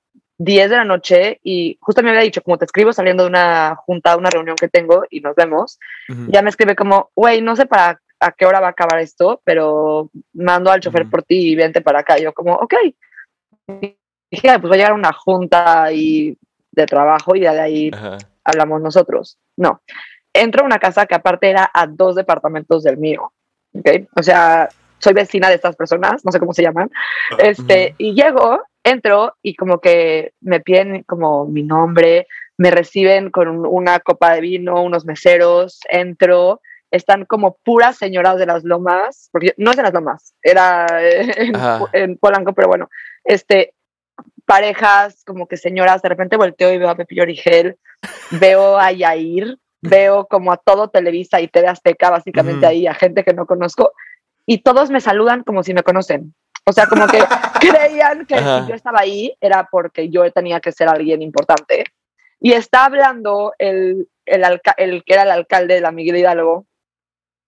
[0.45, 3.77] 10 de la noche y justo me había dicho, como te escribo saliendo de una
[3.77, 5.79] junta, una reunión que tengo y nos vemos,
[6.29, 9.41] ya me escribe como, güey, no sé para a qué hora va a acabar esto,
[9.45, 12.19] pero mando al chofer por ti y vente para acá.
[12.19, 12.75] Yo como, ok.
[13.83, 13.97] Y
[14.31, 16.39] dije, "Ay, pues va a llegar una junta y
[16.73, 17.91] de trabajo y de ahí
[18.45, 19.39] hablamos nosotros.
[19.57, 19.81] No.
[20.33, 23.33] Entro a una casa que aparte era a dos departamentos del mío.
[23.75, 23.89] ¿ok?
[24.17, 26.91] O sea, soy vecina de estas personas, no sé cómo se llaman.
[27.39, 32.27] Este, y llego, entro y como que me piden como mi nombre,
[32.59, 38.39] me reciben con un- una copa de vino, unos meseros, entro, están como puras señoras
[38.39, 40.87] de las lomas, porque no es de las lomas, era
[41.37, 41.55] en,
[41.93, 42.89] en Polanco, pero bueno,
[43.25, 43.75] este,
[44.47, 47.77] parejas, como que señoras, de repente volteo y veo a Pepillo Origel,
[48.31, 52.71] veo a Yair, veo como a todo Televisa y TV Azteca, básicamente Ujú.
[52.71, 53.93] ahí, a gente que no conozco,
[54.47, 56.35] y todos me saludan como si me conocen.
[56.67, 57.19] O sea, como que
[57.61, 58.63] creían que Ajá.
[58.63, 61.85] si yo estaba ahí era porque yo tenía que ser alguien importante.
[62.41, 66.67] Y está hablando el, el, alca- el que era el alcalde de la Miguel Hidalgo,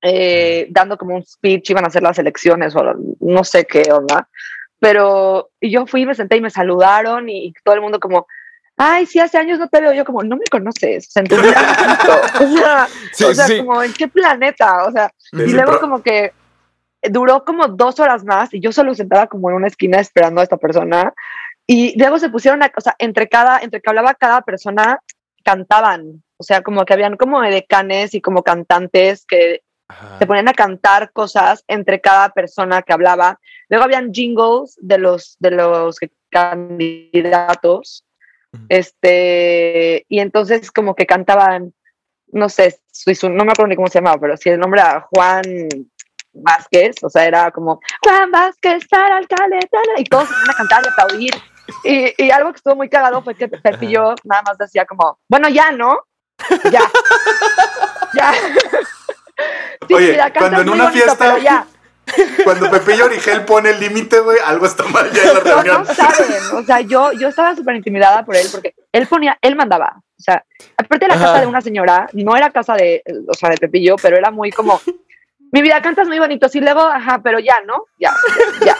[0.03, 2.83] eh, dando como un speech, iban a hacer las elecciones o
[3.21, 4.29] no sé qué onda.
[4.79, 8.27] Pero yo fui, me senté y me saludaron y, todo el mundo como,
[8.77, 9.93] ay, sí, hace años no te veo.
[9.95, 12.45] Yo como, no me conoces, o sea, en tu vida no te conozco".
[12.45, 13.59] O sea, Sí, o sea sí.
[13.59, 14.85] como, ¿en qué planeta?
[14.85, 16.33] O sea, y luego como que
[17.03, 20.45] duró como dos horas más y yo solo sentada como en una esquina esperando a
[20.45, 21.13] esta persona.
[21.67, 25.01] Y luego se pusieron, a, o sea, entre cada, entre que hablaba cada persona,
[25.45, 26.23] cantaban.
[26.37, 30.19] O sea, como que habían como decanes y como cantantes que Ajá.
[30.19, 33.41] se ponían a cantar cosas entre cada persona que hablaba.
[33.69, 35.99] Luego habían jingles de los, de los
[36.31, 38.05] candidatos.
[38.53, 38.65] Ujú.
[38.69, 41.75] Este, y entonces como que cantaban,
[42.29, 42.79] no sé,
[43.23, 45.43] no me acuerdo ni cómo se llamaba, pero si el nombre era Juan
[46.43, 50.55] Vázquez, o sea, era como Juan Vázquez para alcalde, tala", y todos se iban a
[50.55, 51.35] cantar y aplaudir.
[51.83, 55.49] Y, y algo que estuvo muy cagado fue que Pepillo nada más decía como, bueno,
[55.49, 55.99] ya, ¿no?
[56.71, 56.83] Ya.
[58.15, 58.33] ya.
[59.89, 61.67] Sí, Oye, sí, cuando en una bonito, fiesta- ya.
[62.45, 65.85] Cuando Pepillo Origel pone el límite, güey, algo está mal ya en la No, reunión.
[65.89, 66.27] no saben.
[66.55, 69.97] O sea, yo, yo estaba súper intimidada por él porque él ponía, él mandaba.
[69.99, 70.45] O sea,
[70.79, 71.25] aparte de la Ajá.
[71.27, 74.53] casa de una señora, no era casa de, o sea, de Pepillo, pero era muy
[74.53, 74.81] como,
[75.53, 77.85] mi vida cantas muy bonito, sí, luego, ajá, pero ya, ¿no?
[77.99, 78.13] Ya,
[78.65, 78.77] ya.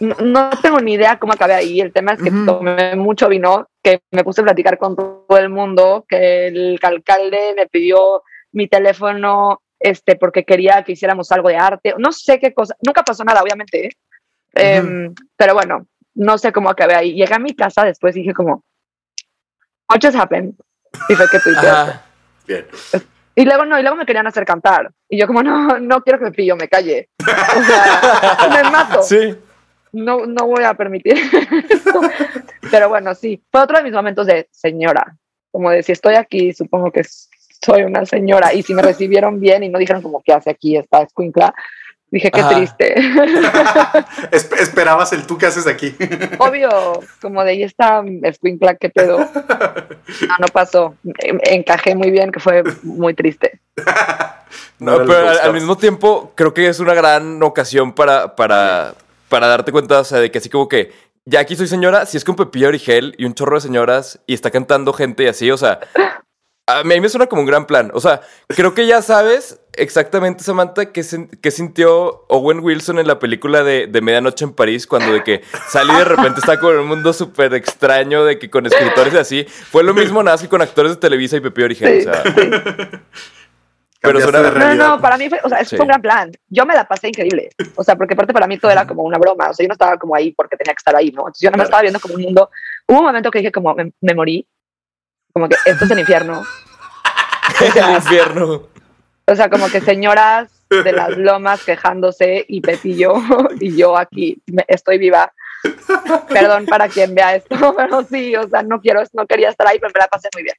[0.00, 1.80] No, no tengo ni idea cómo acabé ahí.
[1.80, 2.46] El tema es que Ujú.
[2.46, 7.54] tomé mucho vino, que me puse a platicar con todo el mundo, que el alcalde
[7.56, 11.94] me pidió mi teléfono este, porque quería que hiciéramos algo de arte.
[11.98, 12.74] No sé qué cosa.
[12.80, 13.86] Nunca pasó nada, obviamente.
[13.86, 13.90] ¿eh?
[14.54, 17.14] Em, pero bueno, no sé cómo acabé ahí.
[17.14, 18.64] Llegué a mi casa después y dije como,
[19.90, 20.54] what just happened?
[21.08, 21.38] Y fue que.
[21.56, 22.02] Ajá.
[22.46, 22.66] Bien.
[23.36, 24.92] Y luego no, y luego me querían hacer cantar.
[25.08, 27.08] Y yo como, no, no quiero que Pillo me calle.
[27.20, 29.02] O sea, me mato.
[29.02, 29.34] Sí.
[29.92, 31.14] No, no voy a permitir
[31.70, 32.00] esto.
[32.70, 33.42] Pero bueno, sí.
[33.50, 35.16] Fue otro de mis momentos de señora.
[35.50, 37.02] Como de si estoy aquí, supongo que
[37.64, 38.52] soy una señora.
[38.52, 41.54] Y si me recibieron bien y no dijeron como, ¿qué hace aquí esta escuincla?
[42.10, 42.54] Dije, qué Ajá.
[42.54, 42.94] triste.
[44.30, 45.94] Esp- esperabas el tú que haces aquí.
[46.38, 49.18] Obvio, como de ahí está escuincla, qué pedo.
[49.18, 49.26] No,
[50.40, 50.94] no pasó.
[51.18, 53.60] En- Encajé muy bien, que fue muy triste.
[54.78, 58.94] No, pero al, mismo tiempo creo que es una gran ocasión para, para,
[59.28, 60.92] para darte cuenta, o sea, de que así como que
[61.24, 64.34] ya aquí soy señora, si es con Pepillo Origel y un chorro de señoras y
[64.34, 65.80] está cantando gente y así, o sea,
[66.66, 67.90] a mí me suena como un gran plan.
[67.94, 71.02] O sea, creo que ya sabes exactamente, Samantha, qué,
[71.42, 75.42] qué sintió Owen Wilson en la película de, de Medianoche en París, cuando de que
[75.68, 79.18] salí y de repente está con un mundo súper extraño, de que con escritores y
[79.18, 79.44] así.
[79.44, 82.02] Fue lo mismo nada más que con actores de Televisa y Pepillo Origel.
[82.02, 82.50] Sí, O sea, sí.
[84.00, 84.88] Pero suena- de No, No, realidad.
[84.88, 85.76] no, para mí fue, o sea, eso Sí.
[85.76, 86.30] fue un gran plan.
[86.48, 87.48] Yo me la pasé increíble.
[87.74, 89.48] O sea, porque aparte para mí todo era como una broma.
[89.48, 91.22] O sea, yo no estaba como ahí porque tenía que estar ahí, ¿no?
[91.22, 91.68] Entonces yo no me Claro.
[91.68, 92.50] estaba viendo como un mundo.
[92.86, 94.46] Hubo un momento que dije como, me, me morí.
[95.34, 96.42] Como que esto es el infierno.
[97.60, 98.62] el infierno.
[99.26, 103.14] O sea, como que señoras de las lomas quejándose y Pepillo
[103.60, 105.32] y yo aquí me- estoy viva.
[106.28, 109.78] Perdón para quien vea esto, pero sí, o sea, no quiero, no quería estar ahí,
[109.78, 110.56] pero me la pasé muy bien.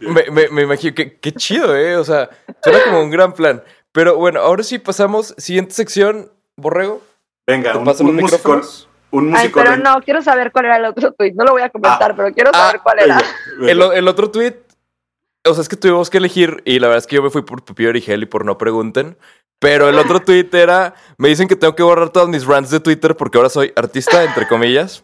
[0.00, 1.96] Me, me- me imagino que qué chido, ¿eh?
[1.96, 2.28] O sea,
[2.62, 3.62] suena como un gran plan.
[3.92, 5.34] Pero bueno, ahora sí pasamos.
[5.38, 7.02] Siguiente sección, Borrego.
[7.46, 9.60] Venga, un, los un músico.
[9.60, 11.32] Ay, pero no, quiero saber cuál era el otro tweet.
[11.34, 12.14] No lo voy a comentar, Ah.
[12.16, 13.18] pero quiero saber Ah, cuál era.
[13.94, 14.54] El, otro tweet,
[15.48, 17.42] o sea, es que tuvimos que elegir y la verdad es que yo me fui
[17.42, 19.16] por Pepillo Origel y por no pregunten.
[19.58, 22.80] Pero el otro tweet era, me dicen que tengo que borrar todos mis rants de
[22.80, 25.02] Twitter porque ahora soy artista, entre comillas.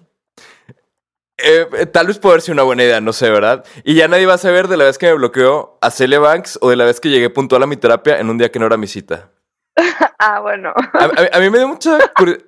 [1.39, 3.65] Eh, eh, tal vez puede ser una buena idea, no sé, ¿verdad?
[3.83, 6.59] Y ya nadie va a saber de la vez que me bloqueó a Celia Banks
[6.61, 8.67] o de la vez que llegué puntual a mi terapia en un día que no
[8.67, 9.31] era mi cita.
[10.25, 10.73] Ah, bueno.
[10.93, 12.47] A, a- a mí me dio mucha curiosidad.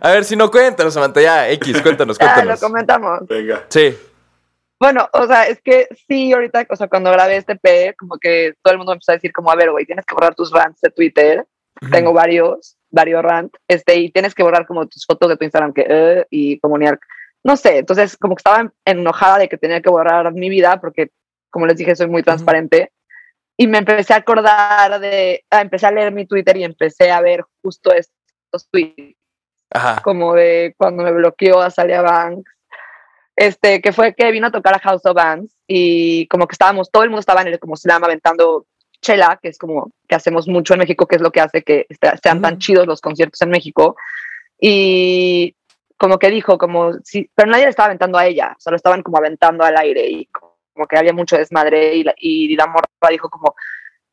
[0.00, 2.60] A ver, si no cuéntanos, Samantha, ya, X, cuéntanos, Ya lo cuéntanos.
[2.60, 3.20] comentamos.
[3.28, 3.64] Venga.
[3.68, 3.96] Sí.
[4.80, 8.54] Bueno, o sea, es que sí, ahorita, o sea, cuando grabé este P, como que
[8.62, 10.50] todo el mundo me empezó a decir como, a ver, güey, tienes que borrar tus
[10.50, 11.46] rants de Twitter.
[11.90, 15.72] Tengo varios, varios rants, este, y tienes que borrar como tus fotos de tu Instagram
[15.72, 17.00] que, eh, y comunicar,
[17.42, 20.80] no sé, entonces como que estaba en- enojada de que tenía que borrar mi vida
[20.80, 21.10] porque,
[21.50, 22.92] como les dije, soy muy transparente.
[23.56, 27.20] Y me empecé a acordar de, ah, empecé a leer mi Twitter y empecé a
[27.20, 29.16] ver justo estos tweets
[29.72, 30.00] Ajá.
[30.02, 32.50] como de cuando me bloqueó a Salia Banks,
[33.36, 36.90] este, que fue que vino a tocar a House of Bands y como que estábamos,
[36.90, 38.66] todo el mundo estaba en el como slam aventando
[39.00, 41.86] chela, que es como que hacemos mucho en México, que es lo que hace que
[41.88, 43.96] este- sean tan chidos los conciertos en México.
[44.60, 45.56] Y
[45.96, 48.76] como que dijo, como, sí, pero nadie le estaba aventando a ella, o sea, lo
[48.76, 52.66] estaban como aventando al aire y como que había mucho desmadre y la, y la
[52.66, 53.54] morra dijo como,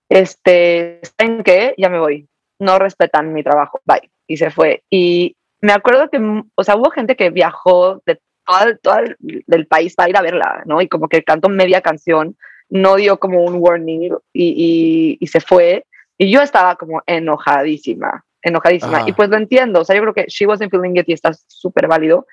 [0.10, 1.76] este, ¿saben qué?
[1.78, 2.28] Ya me voy,
[2.60, 4.10] no respetan mi trabajo, bye.
[4.28, 4.84] Y se fue.
[4.90, 9.44] Y me acuerdo que, mm, o sea, hubo gente que viajó de todo, todo el
[9.46, 10.82] del país para ir a verla, ¿no?
[10.82, 12.36] Y como que cantó media canción,
[12.70, 15.86] no dio como un warning y, y, y se fue.
[16.18, 18.98] Y yo estaba como enojadísima, enojadísima.
[19.00, 19.10] Ajá.
[19.10, 21.32] Y pues lo entiendo, o sea, yo creo que She Wasn't Feeling It y está
[21.48, 22.28] súper válido,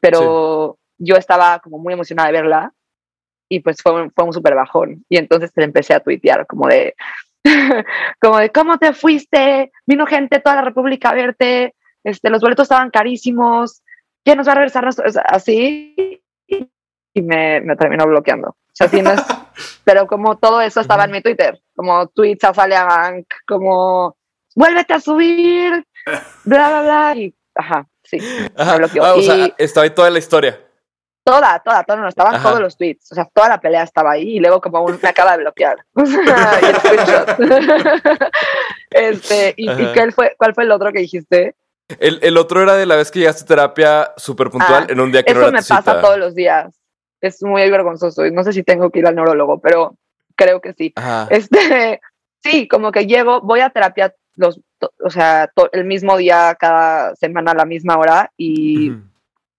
[0.00, 2.72] pero yo estaba como muy emocionada de verla
[3.48, 5.04] y pues fue un, fue un súper bajón.
[5.08, 6.94] Y entonces le empecé a tuitear como de,
[8.20, 9.72] como de, ¿cómo te fuiste?
[9.86, 11.74] Vino gente de toda la República a verte,
[12.04, 13.82] este, los boletos estaban carísimos,
[14.24, 14.84] ¿quién nos va a regresar?
[14.84, 18.48] nuestro-?" O sea, así, y me, me terminó bloqueando.
[18.50, 19.22] O sea, sí, no es-
[19.84, 24.16] pero como todo eso estaba en mi Twitter, como tweets a Salia Bank, como,
[24.54, 25.84] vuélvete a subir,
[26.44, 28.18] bla, bla, bla, y, ajá, sí,
[28.56, 28.72] Ajá.
[28.72, 29.04] me bloqueó.
[29.04, 30.60] Ah, o Y- sea, estaba ahí toda la historia.
[31.24, 32.48] Toda, toda, toda, no, estaban Ajá.
[32.48, 35.08] todos los tweets, o sea, toda la pelea estaba ahí y luego como un, me
[35.10, 35.76] acaba de bloquear.
[35.94, 36.00] Y
[38.96, 41.54] el este, y, y cuál fue, cuál fue el otro que dijiste?
[42.00, 45.00] El, el otro era de la vez que llegaste a terapia súper puntual Ah, en
[45.00, 46.00] un día que no Eso era me tu pasa cita.
[46.02, 46.78] todos los días.
[47.20, 49.96] Es muy vergonzoso y no sé si tengo que ir al neurólogo, pero
[50.36, 50.92] creo que sí.
[50.96, 51.26] Ajá.
[51.30, 52.00] Este,
[52.44, 56.54] sí, como que llego, voy a terapia los, to- o sea, to- el mismo día,
[56.60, 58.92] cada semana a la misma hora y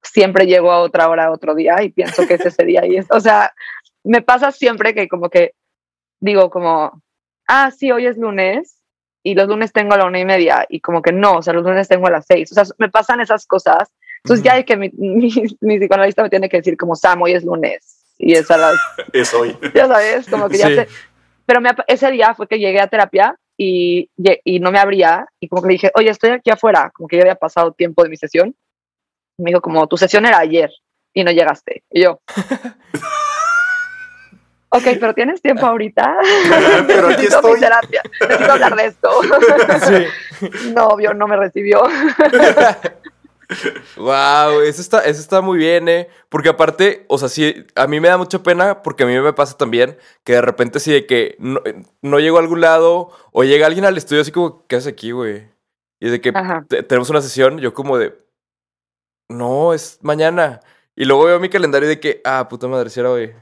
[0.01, 3.07] siempre llego a otra hora, otro día y pienso que es ese día y es,
[3.09, 3.53] o sea,
[4.05, 5.53] me pasa siempre que como que
[6.21, 7.01] digo como,
[7.47, 8.78] ah, sí, hoy es lunes
[9.23, 11.53] y los lunes tengo a la una y media y como que no, o sea,
[11.53, 13.89] los lunes tengo a las seis, o sea, me pasan esas cosas,
[14.23, 14.57] entonces ya Ujú.
[14.57, 18.15] hay que mi, mi, mi psicoanalista me tiene que decir como, Sam, hoy es lunes
[18.17, 18.75] y es a las
[19.13, 19.57] Es hoy.
[19.73, 20.75] ya sabes, como que ya Sí.
[20.75, 20.87] sé.
[21.45, 24.09] Pero me ese día fue que llegué a terapia y,
[24.43, 27.17] y no me abría y como que le dije, oye, estoy aquí afuera, como que
[27.17, 28.55] ya había pasado tiempo de mi sesión.
[29.39, 30.69] Me dijo como, tu sesión era ayer
[31.13, 31.83] y no llegaste.
[31.89, 32.21] Y yo,
[34.69, 36.17] ok, pero ¿tienes tiempo ahorita?
[36.87, 37.59] Pero aquí Necesito mi estoy.
[37.59, 39.09] terapia, necesito hablar de esto.
[40.39, 40.69] Sí.
[40.75, 41.81] no, obvio, no me recibió.
[43.97, 46.07] Wow, eso está, eso está muy bien, ¿eh?
[46.29, 49.33] Porque aparte, o sea, sí, a mí me da mucha pena porque a mí me
[49.33, 51.59] pasa también que de repente sí de que no,
[52.03, 55.11] no llego a algún lado o llega alguien al estudio así como, ¿qué haces aquí,
[55.11, 55.47] güey?
[55.99, 56.31] Y de que
[56.67, 58.15] te- tenemos una sesión, yo como de,
[59.29, 60.59] no, es mañana.
[60.95, 63.33] Y luego veo mi calendario de que, ah, puta madre, si era hoy.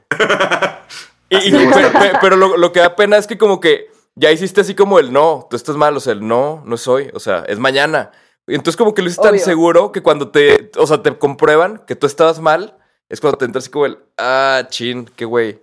[1.30, 1.52] Y-
[2.22, 5.14] pero lo, lo que da pena es que como que ya hiciste así como el
[5.14, 8.12] no, tú estás mal, o sea, el no, no es hoy, o sea, es mañana.
[8.48, 11.80] Y entonces como que lo hice tan seguro que cuando te, o sea, te comprueban
[11.86, 12.78] que tú estabas mal,
[13.10, 15.60] es cuando te entras así como el, ah, chin, qué güey.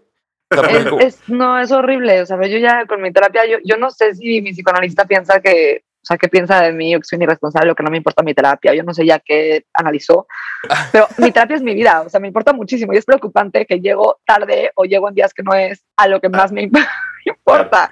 [1.01, 2.21] Es- no, es horrible.
[2.23, 5.41] O sea, yo ya con mi terapia, yo, yo no sé si mi psicoanalista piensa
[5.41, 7.91] que, o sea, que piensa de mí o que soy un irresponsable o que no
[7.91, 8.75] me importa mi terapia.
[8.75, 10.27] Yo no sé ya qué analizó.
[10.93, 12.03] Pero mi terapia es mi vida.
[12.03, 12.93] O sea, me importa muchísimo.
[12.93, 16.21] Y es preocupante que llego tarde o llego en días que no es a lo
[16.21, 16.63] que más me
[17.25, 17.91] importa.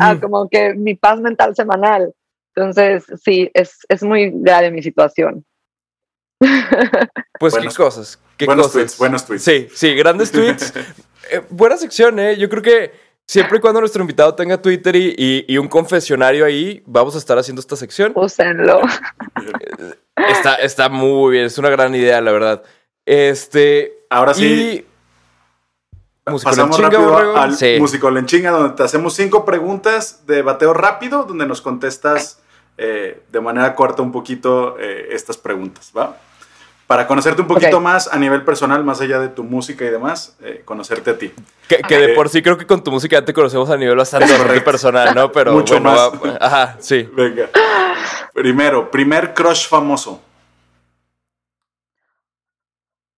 [0.00, 2.12] A como que mi paz mental semanal.
[2.56, 5.44] Entonces, sí, es, es muy grave mi situación.
[7.38, 8.72] pues buenos- qué cosas, qué buenos cosas.
[8.80, 9.44] tweets, buenos tweets.
[9.44, 10.74] Sí, sí, grandes tweets.
[11.30, 12.36] Eh, buena sección, ¿eh?
[12.36, 12.92] Yo creo que
[13.26, 17.18] siempre y cuando nuestro invitado tenga Twitter y, y- y un confesionario ahí, vamos a
[17.18, 18.12] estar haciendo esta sección.
[18.14, 18.80] Úsenlo.
[20.16, 22.62] Está, está muy bien, es una gran idea, la verdad.
[23.06, 24.04] Este.
[24.10, 24.86] Ahora sí,
[26.24, 27.36] pasamos chinga, rápido borrego.
[27.36, 27.76] al Sí.
[27.80, 32.40] Músico en chinga, donde te hacemos cinco preguntas de bateo rápido, donde nos contestas
[32.78, 36.16] eh, de manera corta un poquito eh, estas preguntas, ¿va?
[36.92, 40.36] Para conocerte un poquito más a nivel personal, más allá de tu música y demás,
[40.42, 41.32] eh, conocerte a ti.
[41.66, 42.14] Que, que de Ok.
[42.14, 45.32] por sí creo que con tu música ya te conocemos a nivel bastante personal, ¿no?
[45.32, 46.12] Pero Mucho bueno, más.
[46.22, 47.08] va- ajá, sí.
[47.14, 47.48] Venga.
[48.34, 50.20] Primero, primer crush famoso.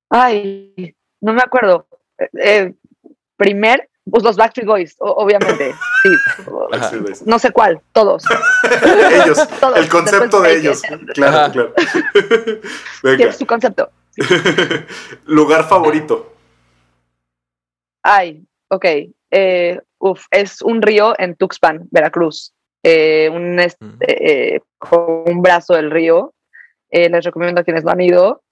[0.08, 1.88] Ay, no me acuerdo.
[2.18, 2.74] Eh, eh,
[3.36, 5.74] primer, pues los Backstreet Boys, obviamente.
[6.02, 6.10] Sí.
[6.72, 6.90] Ajá.
[7.26, 8.24] No sé cuál, todos.
[9.22, 9.78] ellos, Todos.
[9.78, 10.82] el concepto Después de ellos.
[11.14, 11.52] Claro, Ajá.
[11.52, 11.74] claro.
[13.02, 13.32] Venga.
[13.32, 13.90] su concepto.
[15.26, 16.32] Lugar favorito.
[18.02, 18.84] Ay, ok.
[19.30, 22.52] Eh, uf, es un río en Tuxpan, Veracruz.
[22.82, 23.96] Eh, un, es- Mm.
[24.06, 26.34] eh, con un brazo del río.
[26.90, 28.42] Eh, les recomiendo a quienes no han ido.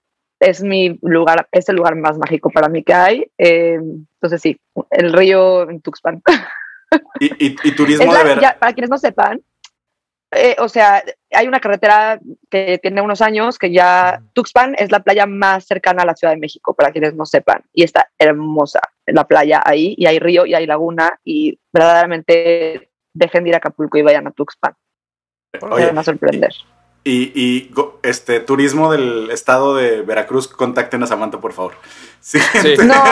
[0.43, 3.31] Es mi lugar, es el lugar más mágico para mí que hay.
[3.37, 4.59] Eh, entonces sí,
[4.91, 6.21] el río en Tuxpan.
[7.19, 8.39] Y, y- y Es turismo la- de ver.
[8.39, 9.41] ya, para quienes no sepan,
[10.31, 12.19] eh, o sea, hay una carretera
[12.51, 16.33] que tiene unos años que ya Tuxpan es la playa más cercana a la Ciudad
[16.33, 20.45] de México, para quienes no sepan, y está hermosa la playa ahí, y hay río
[20.45, 24.75] y hay laguna, y verdaderamente dejen de ir a Acapulco y vayan a Tuxpan,
[25.61, 26.51] Oye, van a sorprender.
[27.05, 27.71] Y, y
[28.03, 31.73] este turismo del estado de Veracruz, contacten a Samantha, por favor.
[32.23, 32.39] Sí.
[32.85, 32.93] No,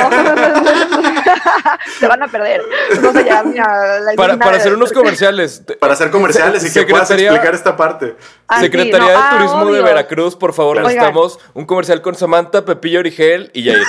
[1.99, 2.61] se van a perder.
[3.01, 5.63] No se llaman a la Para, para hacer unos comerciales.
[5.81, 8.15] Para hacer comerciales y que puedas explicar esta parte.
[8.47, 9.81] Ah, sí, Secretaría no, de ah, Turismo de.
[9.81, 10.93] Veracruz, por favor, Oigan.
[10.93, 13.83] necesitamos un comercial con Samantha, Pepillo Origel y Yair.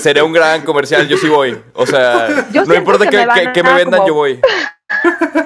[0.00, 1.58] Sería un gran comercial, yo sí voy.
[1.72, 4.08] O sea, Yo no importa que que, me van que- que me a vendan, como-
[4.08, 4.40] yo voy.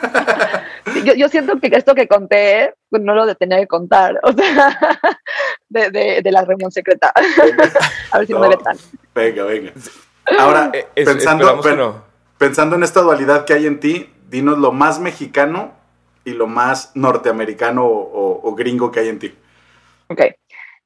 [1.05, 4.79] Yo, yo siento que esto que conté pues, no lo tenía que contar, o sea,
[5.69, 7.13] de, de, de la reunión secreta.
[8.13, 8.77] A ver si no, me vetan.
[9.15, 9.73] Venga, venga.
[10.39, 12.05] Ahora, Eh, es- pensando, no.
[12.39, 15.73] pensando en esta dualidad que hay en ti, dinos lo más mexicano
[16.25, 19.35] y lo más norteamericano o, o- o gringo que hay en ti.
[20.09, 20.21] Ok.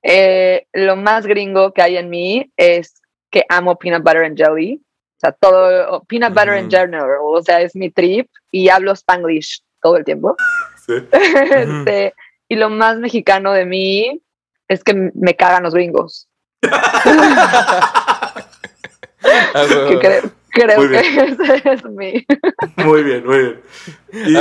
[0.03, 3.01] Eh, lo más gringo que hay en mí es
[3.31, 4.81] que amo peanut butter and jelly.
[5.17, 6.71] O sea, todo, peanut butter in Ujú.
[6.77, 7.09] general.
[7.23, 10.37] O sea, es mi trip y hablo spanglish todo el tiempo.
[10.85, 10.95] Sí.
[11.12, 12.12] Este,
[12.49, 14.20] y lo más mexicano de mí
[14.66, 16.28] es que me cagan los gringos.
[19.24, 22.26] Ah, Que creo, creo que ese es mi.
[22.76, 23.61] Muy bien, muy bien.
[24.12, 24.33] Y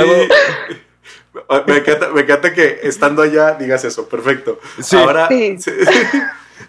[1.66, 4.58] me, encanta, me encanta que estando allá digas eso, perfecto.
[4.80, 4.96] Sí.
[4.96, 5.56] Ahora, Sí.
[5.58, 5.70] sí.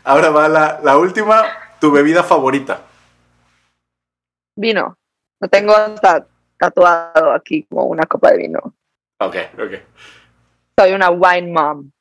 [0.03, 1.43] Ahora va la, la última,
[1.81, 2.81] tu bebida favorita.
[4.55, 4.95] Vino.
[5.39, 6.27] Lo tengo hasta
[6.67, 8.59] tatuado aquí como una copa de vino.
[9.19, 9.73] Ok, ok.
[10.77, 11.91] Soy una wine mom.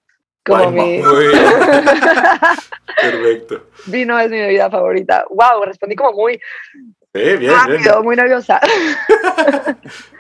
[0.45, 1.45] Como Wine mi Muy bien.
[3.01, 3.67] Perfecto.
[3.87, 5.25] vino es mi bebida favorita.
[5.31, 6.35] Wow, respondí como muy
[7.15, 7.53] Sí, bien, bien.
[7.55, 8.61] rápido, muy nerviosa.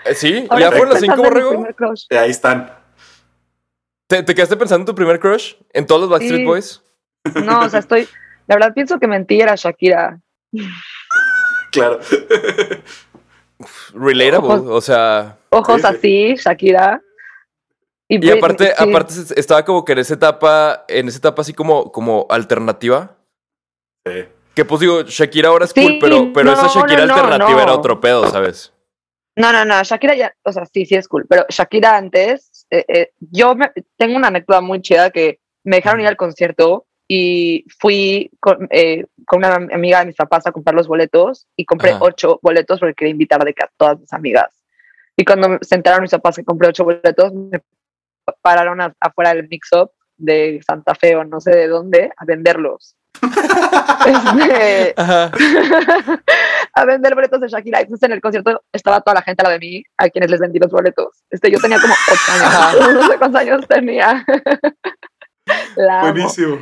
[0.04, 1.64] Eh, Sí, Ahora ya fueron las cinco, borrego.
[2.10, 2.72] Ahí están.
[4.08, 5.54] ¿Te, te quedaste pensando en tu primer crush?
[5.72, 6.44] ¿En todos los Backstreet Sí.
[6.44, 6.82] Boys?
[7.44, 8.08] No, o sea, estoy.
[8.48, 10.18] La verdad pienso que mentí era Shakira.
[11.72, 12.00] Claro.
[13.94, 14.66] Relatable, Ojos.
[14.68, 15.38] o sea.
[15.50, 15.86] Ojos Sí, sí.
[15.86, 17.02] así, Shakira.
[18.08, 18.72] Y aparte, sí.
[18.76, 23.16] aparte estaba como que en esa etapa, en esa etapa así como, como alternativa.
[24.06, 24.24] Sí.
[24.54, 27.52] Que pues digo, Shakira ahora es Sí, cool, pero, pero no, esa Shakira no, alternativa
[27.52, 27.62] no.
[27.62, 28.72] era otro pedo, ¿sabes?
[29.34, 32.84] No, no, no, Shakira ya, o sea, sí, sí es cool, pero Shakira antes, eh,
[32.86, 37.66] eh, yo me- tengo una anécdota muy chida que me dejaron ir al concierto y
[37.78, 41.66] fui con, eh, con una am- amiga de mis papás a comprar los boletos y
[41.66, 41.98] compré Ajá.
[42.00, 44.48] ocho boletos porque quería invitar de que a todas mis amigas.
[45.14, 47.60] Y cuando me- se enteraron mis papás que compré ocho boletos, me
[48.40, 52.96] pararon a- afuera del mix-up de Santa Fe o no sé de dónde a venderlos.
[54.04, 54.94] Este,
[56.74, 57.80] a vender boletos de Shakira.
[57.82, 60.40] Entonces en el concierto estaba toda la gente a la de mí, a quienes les
[60.40, 61.22] vendí los boletos.
[61.30, 64.24] Este, yo tenía como ocho años, no sé cuántos años tenía.
[66.02, 66.58] Buenísimo.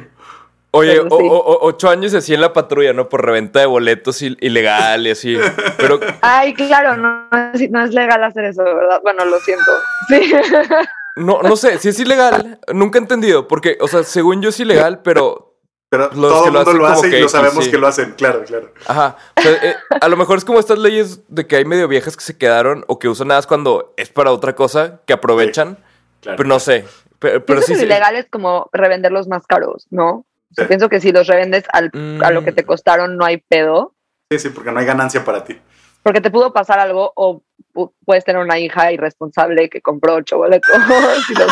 [0.73, 1.09] Oye, o- sí.
[1.29, 3.09] o- o- ocho años así en la patrulla, ¿no?
[3.09, 5.37] Por reventa de boletos il- ilegal y así.
[5.79, 9.01] Pero Ay, claro, no, no es- no es legal hacer eso, ¿verdad?
[9.03, 9.71] Bueno, lo siento.
[10.09, 10.33] Sí.
[11.17, 13.49] no, no sé, si es ilegal, nunca he entendido.
[13.49, 15.49] Porque, o sea, según yo es ilegal, pero
[15.89, 17.71] Pero Los todo que el lo mundo hacen lo hace y lo sabemos sí.
[17.73, 18.73] que lo hacen, claro, claro.
[18.87, 19.17] Ajá.
[19.37, 22.17] O sea, eh, a lo mejor es como estas leyes de que hay medio viejas
[22.17, 25.79] que se quedaron o que usan nada cuando es para otra cosa, que aprovechan.
[26.21, 26.37] claro.
[26.37, 26.85] Pero no sé.
[27.19, 27.73] Pero, pero sí.
[27.73, 27.81] que sí.
[27.81, 30.25] lo ilegal es como revenderlos más caros, ¿no?
[30.51, 30.69] O sea, Sí.
[30.69, 31.91] Pienso que si los revendes al,
[32.25, 32.55] a lo que Mm.
[32.57, 33.95] te costaron no hay pedo.
[34.31, 35.59] Sí, sí, porque no hay ganancia para ti.
[36.03, 37.43] Porque te pudo pasar algo o
[37.75, 40.71] pu- puedes tener una hija irresponsable que compró ocho boletos
[41.31, 41.49] y los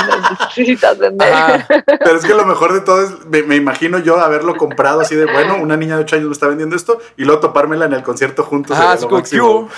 [0.56, 1.32] necesitas vender.
[1.32, 1.66] Ajá.
[1.86, 5.14] Pero es que lo mejor de todo es, me, me imagino yo haberlo comprado así
[5.16, 7.92] de, bueno, una niña de 8 años me está vendiendo esto y luego topármela en
[7.92, 8.76] el concierto juntos.
[9.00, 9.68] Como, máximo.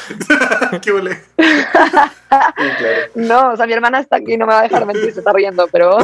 [0.80, 0.92] "¿Qué.
[2.30, 3.00] Sí, claro.
[3.16, 5.32] No, o sea, mi hermana está aquí, no me va a dejar mentir, se está
[5.32, 5.98] riendo, pero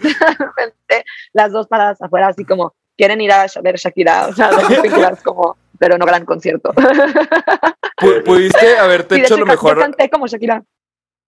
[1.32, 5.22] las dos paradas afuera, así como, quieren ir a ver Shakira, o sea, dos películas
[5.22, 6.72] como, pero no gran concierto.
[6.72, 9.76] Pu- Pudiste haberte Sí, hecho hecho, lo mejor.
[9.76, 10.62] Yo canté como Shakira.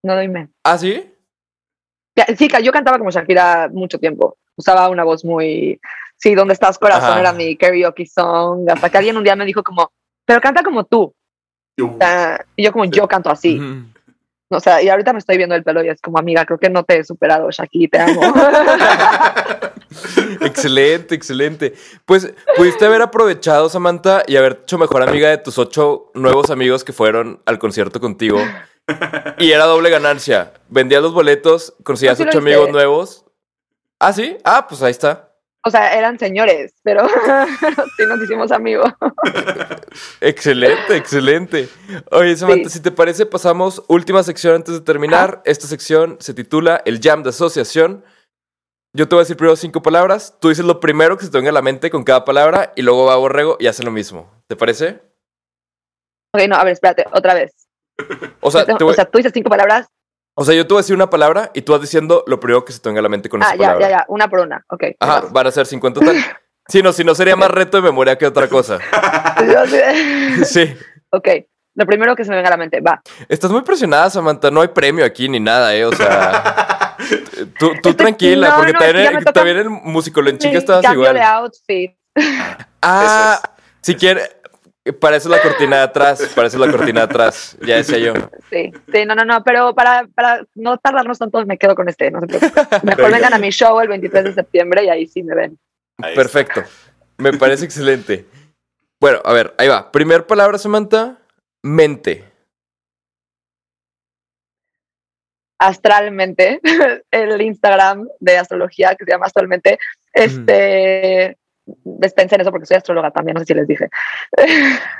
[0.02, 0.48] No doyme.
[0.64, 1.14] ¿Ah, sí?
[2.36, 4.36] Sí, yo cantaba como Shakira mucho tiempo.
[4.56, 5.80] Usaba una voz muy.
[6.16, 7.10] Sí, ¿dónde estás, corazón?
[7.10, 7.20] Ajá.
[7.20, 8.68] Era mi karaoke song.
[8.68, 9.90] Hasta que alguien un día me dijo, como,
[10.26, 11.14] pero canta como tú.
[11.80, 11.98] Uh,
[12.56, 13.58] y yo, como, yo canto así.
[14.52, 16.70] O sea, y ahorita me estoy viendo el pelo y es como, amiga, creo que
[16.70, 18.20] no te he superado, Shakira, te amo.
[20.40, 21.74] Excelente, excelente.
[22.04, 26.84] Pues pudiste haber aprovechado, Samantha, y haber hecho mejor amiga de tus ocho nuevos amigos
[26.84, 28.38] que fueron al concierto contigo.
[29.38, 30.52] Y era doble ganancia.
[30.68, 33.24] Vendías los boletos, conseguías sí ocho amigos nuevos.
[33.98, 34.36] ¿Ah, sí?
[34.44, 35.29] Ah, pues ahí está.
[35.64, 37.06] O sea, eran señores, pero
[37.96, 38.90] sí nos hicimos amigos.
[40.20, 41.68] Excelente, excelente.
[42.10, 42.76] Oye, Samantha, Sí.
[42.76, 45.42] si te parece, pasamos última sección antes de terminar.
[45.44, 48.04] Esta sección se titula El Jam de Asociación.
[48.96, 50.36] Yo te voy a decir primero cinco palabras.
[50.40, 52.82] Tú dices lo primero que se te venga a la mente con cada palabra y
[52.82, 54.30] luego va Borrego y hace lo mismo.
[54.48, 55.00] ¿Te parece?
[56.34, 57.52] Ok, no, a ver, espérate, otra vez.
[58.40, 59.88] O sea, te o sea, tú dices cinco palabras.
[60.34, 62.64] O sea, yo te voy a decir una palabra y tú vas diciendo lo primero
[62.64, 63.88] que se te venga a la mente con Ah, esa ya, palabra.
[63.88, 64.64] ya, ya, una por una.
[64.68, 64.84] Ok.
[65.00, 66.16] Ajá, van a ser 50 total.
[66.68, 68.78] Sí, no, si no sería más reto de memoria que otra cosa.
[70.44, 70.72] Sí.
[71.10, 71.28] ok,
[71.74, 73.02] lo primero que se me venga a la mente, va.
[73.28, 74.50] Estás muy presionada, Samantha.
[74.52, 75.84] No hay premio aquí ni nada, ¿eh?
[75.84, 76.96] O sea,
[77.58, 80.82] tú, tú tranquila, no, porque no, es que también, me toca- también en Chica estabas
[80.82, 81.14] cambio igual.
[81.16, 81.90] de outfit.
[82.82, 83.50] Ah, Eso
[83.82, 84.30] si quieres,
[84.92, 88.14] para eso la cortina de atrás, para eso la cortina de atrás, ya decía yo.
[88.50, 92.10] Sí, sí, no, no, no, pero para, para no tardarnos tanto me quedo con este,
[92.10, 92.64] no se preocupen.
[92.82, 93.16] Mejor Venga.
[93.16, 95.58] vengan a mi show el 23 de septiembre y ahí sí me ven.
[96.14, 96.62] Perfecto,
[97.18, 98.26] me parece excelente.
[99.00, 99.90] Bueno, a ver, ahí va.
[99.92, 101.18] Primer palabra, Samantha,
[101.62, 102.24] mente.
[105.58, 106.60] Astralmente,
[107.10, 109.78] el Instagram de astrología que se llama Astralmente,
[110.12, 111.36] este,
[112.14, 113.88] pensé en eso porque soy astróloga también, no sé si les dije.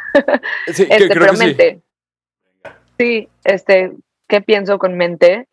[0.67, 1.83] Sí, Este, creo pero que mente.
[2.99, 3.93] Sí, este,
[4.29, 5.47] ¿qué pienso con mente?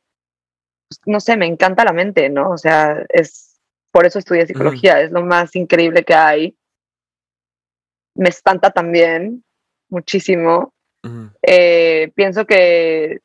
[0.90, 2.50] Pues, no sé, me encanta la mente, ¿no?
[2.50, 3.60] O sea, es
[3.92, 6.58] por eso estudié psicología, es lo más increíble que hay.
[8.16, 9.44] Me espanta también
[9.90, 10.74] muchísimo.
[11.42, 13.20] Eh, pienso que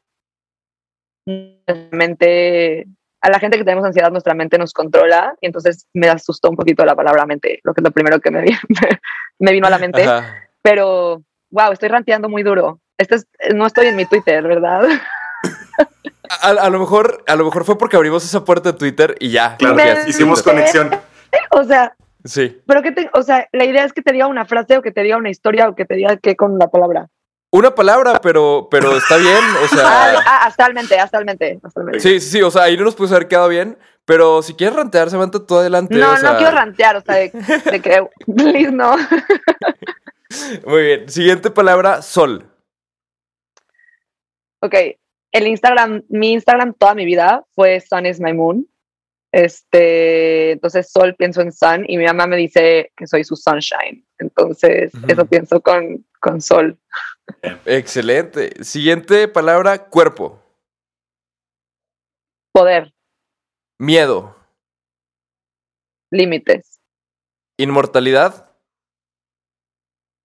[1.27, 2.87] mente,
[3.23, 6.57] a la gente que tenemos ansiedad, nuestra mente nos controla y entonces me asustó un
[6.57, 8.59] poquito la palabra mente, lo que es lo primero que me, vi-
[9.39, 10.35] me vino a la mente Ajá.
[10.61, 12.81] pero wow, estoy ranteando muy duro.
[12.99, 14.83] Este es, no estoy en mi Twitter, ¿verdad?
[16.41, 19.31] A, a lo mejor, a lo mejor fue porque abrimos esa puerta de Twitter y
[19.31, 19.57] ya.
[19.57, 20.91] Claro, ya- hicimos conexión.
[21.51, 21.95] O sea,
[22.25, 22.61] Sí.
[22.67, 24.93] pero que te, o sea, la idea es que te diga una frase o que
[24.93, 27.09] te diga una historia o que te diga qué con la palabra.
[27.55, 29.37] Una palabra, pero, pero está bien.
[29.37, 32.01] O Ah, sea, ah, astralmente, astralmente, astralmente.
[32.01, 32.43] sí, sí, sí.
[32.43, 33.79] O sea, ahí no nos pudo haber quedado bien.
[34.05, 35.95] Pero si quieres rantear, Samantha, tú adelante.
[35.95, 37.31] No, o sea, no quiero rantear, o sea, de,
[37.71, 38.97] de que, please, no.
[40.67, 41.09] Muy bien.
[41.09, 42.49] Siguiente palabra, sol.
[44.61, 44.75] Ok,
[45.33, 48.67] el Instagram, mi Instagram toda mi vida fue Sun is my moon.
[49.33, 54.07] Este, entonces Sol pienso en Sun y mi mamá me dice que soy su sunshine.
[54.19, 56.79] Entonces, eso pienso con, con Sol.
[57.65, 58.63] Excelente.
[58.63, 60.39] Siguiente palabra, cuerpo.
[62.53, 62.93] Poder,
[63.79, 64.37] Miedo.
[66.11, 66.79] límites,
[67.59, 68.51] Inmortalidad.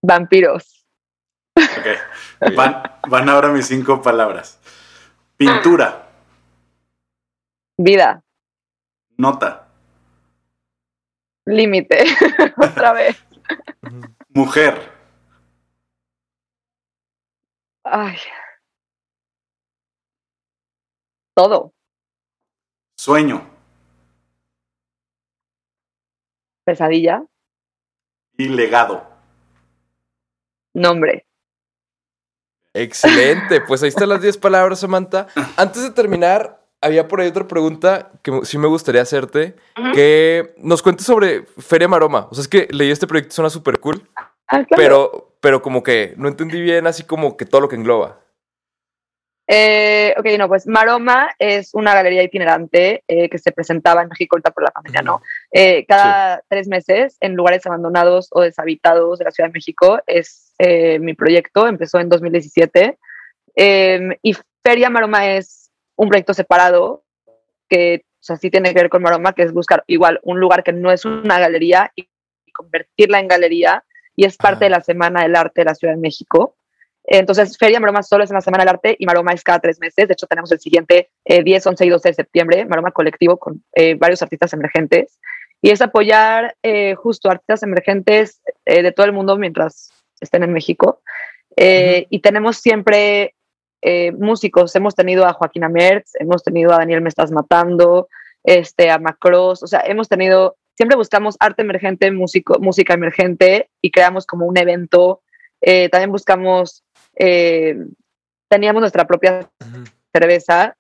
[0.04, 0.86] vampiros,
[1.56, 2.54] Ok.
[2.56, 4.60] Van, van ahora mis cinco palabras.
[5.38, 6.08] Pintura,
[7.80, 8.24] vida,
[9.18, 9.68] nota,
[11.46, 12.04] límite,
[12.58, 13.18] otra vez.
[14.30, 14.96] mujer,
[17.84, 18.18] Ay.
[21.36, 21.74] Todo,
[22.98, 23.50] sueño
[26.66, 27.24] pesadilla,
[28.38, 29.08] y legado.
[30.74, 31.26] nombre.
[32.74, 33.62] Excelente.
[33.62, 35.28] Pues ahí están las 10 palabras, Samantha.
[35.56, 36.57] Antes de terminar,
[36.88, 39.56] había por ahí otra pregunta que sí me gustaría hacerte.
[39.78, 39.92] Ujú.
[39.94, 42.28] Que nos cuentes sobre Feria Maroma.
[42.32, 44.08] O sea, es que leí este proyecto, suena súper cool.
[44.48, 44.66] Ah, claro.
[44.76, 48.20] Pero, pero como que no entendí bien así como que todo lo que engloba.
[49.50, 54.36] Eh, ok, no, pues Maroma es una galería itinerante eh, que se presentaba en México
[54.36, 55.22] ahorita por la pandemia, ¿no?
[55.52, 60.54] Eh, cada tres meses en lugares abandonados o deshabitados de la Ciudad de México es
[60.60, 62.98] eh, mi proyecto, empezó en 2017.
[63.56, 65.67] Eh, y Feria Maroma es
[65.98, 67.04] un proyecto separado
[67.68, 70.64] que o sea, sí tiene que ver con Maroma, que es buscar igual un lugar
[70.64, 72.08] que no es una galería y
[72.52, 73.84] convertirla en galería
[74.16, 76.56] y es parte de la Semana del Arte de la Ciudad de México.
[77.04, 79.80] Entonces, Feria Maroma solo es en la Semana del Arte y Maroma es cada tres
[79.80, 80.08] meses.
[80.08, 83.64] De hecho, tenemos el siguiente eh, 10, 11 y 12 de septiembre, Maroma Colectivo con
[83.74, 85.20] eh, varios artistas emergentes.
[85.62, 90.52] Y es apoyar eh, justo artistas emergentes eh, de todo el mundo mientras estén en
[90.52, 91.02] México.
[91.56, 93.36] Eh, Y tenemos siempre
[93.82, 94.76] eh, músicos.
[94.76, 98.10] Hemos tenido a Joaquín Amertz, hemos tenido a Daniel Me Estás Matando,
[98.44, 99.64] este, a Macross.
[99.64, 104.58] O sea, hemos tenido, siempre buscamos arte emergente, músico, música emergente y creamos como un
[104.58, 105.22] evento.
[105.62, 106.84] Eh, también buscamos,
[107.16, 107.78] eh,
[108.50, 109.50] teníamos nuestra propia
[110.14, 110.76] cerveza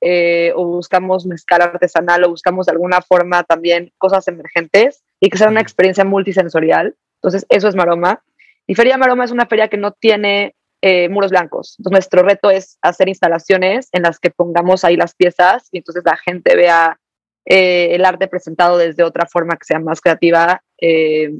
[0.55, 5.49] o buscamos mezcal artesanal o buscamos de alguna forma también cosas emergentes y que sea
[5.49, 6.95] una experiencia multisensorial.
[7.21, 8.23] Entonces, eso es Maroma.
[8.67, 10.55] Y Feria Maroma es una feria que no tiene
[10.89, 11.75] eh, muros blancos.
[11.77, 16.01] Entonces, nuestro reto es hacer instalaciones en las que pongamos ahí las piezas y entonces
[16.05, 16.97] la gente vea
[17.45, 21.33] eh, el arte presentado desde otra forma que sea más creativa eh,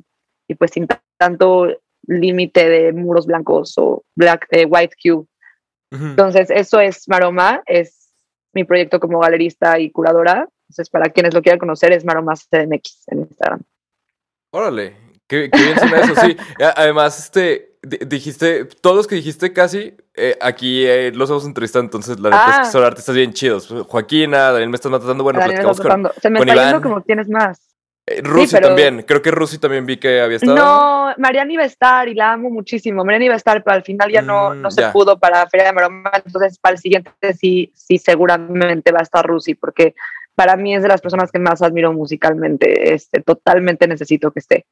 [0.49, 0.85] y pues sin
[1.17, 1.67] tanto
[2.07, 5.25] límite de muros blancos o black, eh, white cube.
[5.93, 6.05] Ujú.
[6.07, 8.13] Entonces, eso es Maroma, es
[8.51, 10.49] mi proyecto como galerista y curadora.
[10.63, 13.61] Entonces, para quienes lo quieran conocer, es Maroma CDMX en Instagram.
[14.51, 16.35] Órale, qué, qué bien suena eso, sí.
[16.75, 17.66] Además, este,
[18.07, 22.45] dijiste, todos los que dijiste casi, eh, aquí eh, los hemos entrevistado, entonces la neta
[22.49, 22.61] es Ah.
[22.63, 23.67] que son artistas bien chidos.
[23.87, 26.09] Joaquina, Daniel me estás matando, bueno, platicamos con.
[26.21, 27.59] Se me con está yendo como tienes más.
[28.09, 29.03] eh, Rusi pero- también.
[29.03, 30.55] Creo que Rusi también vi que había estado.
[30.55, 33.03] No, Mariana iba a estar y la amo muchísimo.
[33.03, 34.93] Mariana iba a estar, pero al final ya no, Mm, no se ya.
[34.93, 36.11] pudo para Feria de Maroma.
[36.25, 39.93] Entonces, para el siguiente sí, sí, seguramente va a estar Rusi, porque
[40.35, 42.93] para mí es de las personas que más admiro musicalmente.
[42.93, 44.65] Este, totalmente necesito que esté.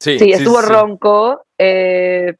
[0.00, 0.68] Sí, Sí, estuvo sí.
[0.68, 1.44] Ronco.
[1.58, 2.34] eh,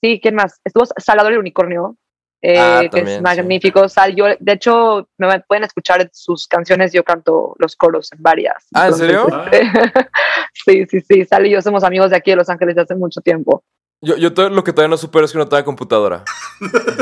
[0.00, 0.60] sí, ¿quién más?
[0.64, 1.96] Estuvo Salvador el Unicornio,
[2.42, 3.88] eh, Ah, que también, es magnífico.
[3.88, 8.66] Sal, yo, de hecho, me pueden escuchar sus canciones, yo canto los coros en varias.
[8.74, 9.26] Ah, ¿en serio?
[9.50, 9.70] este,
[10.52, 11.24] sí, sí, sí.
[11.24, 13.62] Sal y yo somos amigos de aquí de Los Ángeles de hace mucho tiempo.
[14.02, 16.24] Yo, yo todo- lo que todavía no supero es que no tenga computadora.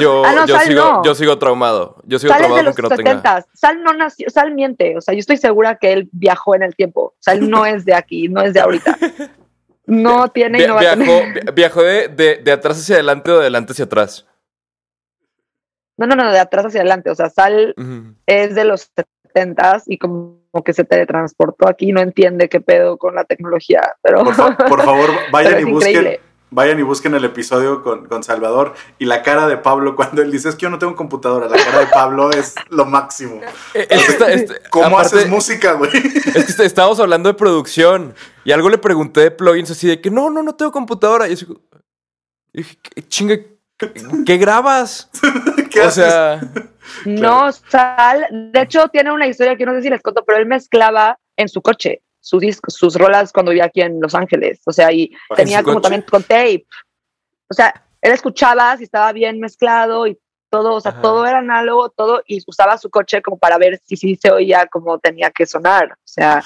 [0.01, 1.05] Yo, Ah, no, yo, Sal sigo, no.
[1.05, 1.97] yo sigo traumado.
[2.05, 3.11] Yo sigo Sal es de traumado los no tenga.
[3.11, 4.97] 70 Sal no nació, Sal miente.
[4.97, 7.15] O sea, yo estoy segura que él viajó en el tiempo.
[7.19, 8.97] Sal no es de aquí, no es de ahorita.
[9.87, 11.45] No tiene y Via- no va a viajó tener.
[11.47, 14.27] vi- viajó de, de, de atrás hacia adelante o de adelante hacia atrás.
[15.97, 17.11] No, no, no, de atrás hacia adelante.
[17.11, 17.75] O sea, Sal
[18.27, 18.91] es de los
[19.35, 24.23] 70 y como que se teletransportó aquí, no entiende qué pedo con la tecnología, pero,
[24.25, 25.91] Por, fa- por favor, vayan y busquen.
[25.91, 26.21] increíble.
[26.55, 30.31] Vayan y busquen el episodio con, con Salvador y la cara de Pablo cuando él
[30.31, 31.49] dice es que yo no tengo computadora.
[31.49, 33.41] La cara de Pablo es lo máximo.
[33.75, 35.91] Eh, es que está- este- ¿Cómo aparte, haces música, güey?
[35.95, 40.01] Es que est- estábamos hablando de producción y algo le pregunté de plugins así de
[40.01, 41.27] que no, no, no tengo computadora.
[41.29, 41.47] Y, así,
[42.53, 43.37] y dije, "¿Qué- chinga,
[44.27, 45.09] ¿qué, grabas?
[45.71, 46.05] ¿Qué o haces?
[46.05, 46.41] sea,
[47.07, 50.47] No, Sal, de hecho tiene una historia que no sé si les conto, pero él
[50.47, 54.73] mezclaba en su coche sus discos, sus rolas cuando vivía aquí en Los Ángeles, o
[54.73, 55.83] sea, y ¿En tenía como coche?
[55.83, 56.65] también con tape.
[57.51, 60.17] O sea, él escuchaba si estaba bien mezclado y
[60.49, 61.03] todo, o sea, Ajá.
[61.03, 64.67] todo era análogo, todo, y usaba su coche como para ver si sí se oía
[64.71, 65.93] como tenía que sonar.
[65.93, 66.43] O sea,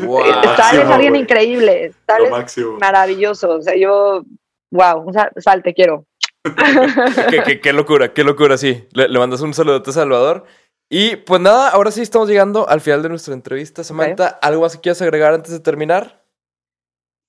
[0.00, 0.22] wow.
[0.56, 2.78] Sal es alguien increíble, Lo es máximo.
[2.78, 4.24] maravilloso, o sea, yo,
[4.70, 6.06] wow, Sal, Sal, te quiero.
[7.30, 8.86] qué, qué- qué locura, qué locura, sí.
[8.92, 10.44] Le, le mandas un saludote a Salvador.
[10.90, 13.82] Y pues nada, ahora sí estamos llegando al final de nuestra entrevista.
[13.82, 16.22] Samantha, ¿algo más que quieras agregar antes de terminar?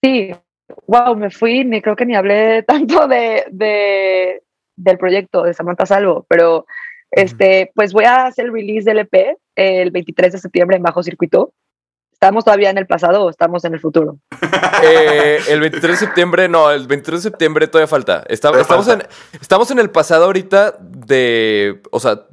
[0.04, 0.32] Sí,
[0.88, 4.44] wow, me fui, ni creo que ni hablé tanto de, de-
[4.78, 6.66] del proyecto de Samantha Salvo, pero
[7.12, 11.02] este, pues voy a hacer el release del EP el 23 de septiembre en Bajo
[11.02, 11.54] Circuito.
[12.12, 14.18] ¿Estamos todavía en el pasado o estamos en el futuro?
[14.84, 18.24] Eh, el 23 de septiembre, no, el 23 de septiembre todavía falta.
[18.28, 19.06] Está- Todavía estamos, falta.
[19.34, 21.82] En, estamos en el pasado ahorita de.
[21.92, 22.26] O sea,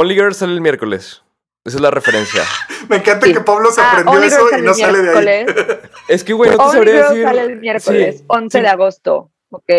[0.00, 1.22] Only Girls sale el miércoles.
[1.64, 2.42] Esa es la referencia.
[2.88, 3.34] Me encanta Sí.
[3.34, 5.46] que Pablo se Ah, aprendió Only eso y no sale de ahí.
[6.08, 7.24] Es que, güey, no te Only sabría Girls decir.
[7.24, 8.62] sale el miércoles, Sí, 11 sí.
[8.62, 9.70] de agosto, ¿ok?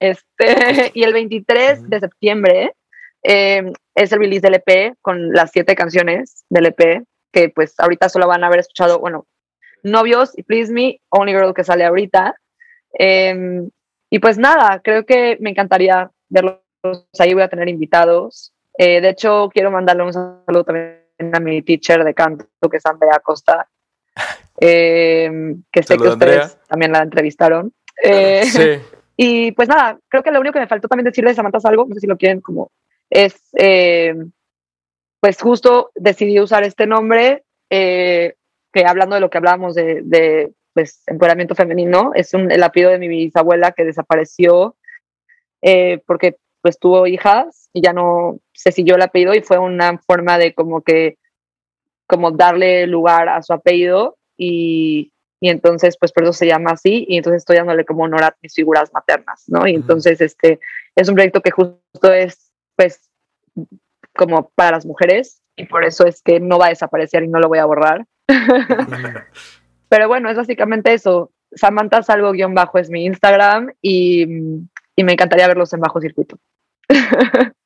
[0.00, 2.72] Este, y el 23 de septiembre
[3.22, 8.08] eh, es el release del EP con las siete canciones del EP, que pues ahorita
[8.08, 9.26] solo van a haber escuchado, bueno,
[9.82, 12.34] Novios y Please Me, Only Girl que sale ahorita.
[12.98, 13.62] Eh,
[14.10, 16.60] y pues nada, creo que me encantaría verlos
[17.18, 18.52] ahí, voy a tener invitados.
[18.78, 21.00] Eh, de hecho, quiero mandarle un saludo también
[21.32, 23.68] a mi teacher de canto, que es Andrea Costa,
[24.60, 25.30] eh,
[25.72, 26.50] que sé que ustedes Andrea.
[26.68, 27.72] también la entrevistaron.
[28.02, 28.78] Eh, Sí.
[29.16, 31.86] y pues nada, creo que lo único que me faltó también decirle de Samantha Salvo,
[31.88, 32.70] no sé si lo quieren como
[33.08, 34.14] es, eh,
[35.20, 38.34] pues justo decidí usar este nombre, que
[38.84, 42.98] hablando de lo que hablábamos de, de pues, empoderamiento femenino, es un, el apellido de
[42.98, 44.76] mi bisabuela que desapareció
[46.06, 50.38] porque pues tuvo hijas y ya no se siguió el apellido y fue una forma
[50.38, 51.18] de como que,
[52.06, 57.04] como darle lugar a su apellido y, y entonces pues por eso se llama así
[57.06, 59.66] y entonces estoy dándole como honor a mis figuras maternas, ¿no?
[59.66, 60.58] Y entonces este
[60.94, 63.10] es un proyecto que justo es pues
[64.14, 67.40] como para las mujeres y por eso es que no va a desaparecer y no
[67.40, 68.06] lo voy a borrar.
[69.90, 71.30] Pero bueno, es básicamente eso.
[71.52, 74.22] Samantha Salvo guion bajo es mi Instagram y,
[74.96, 76.38] y me encantaría verlos en bajo circuito.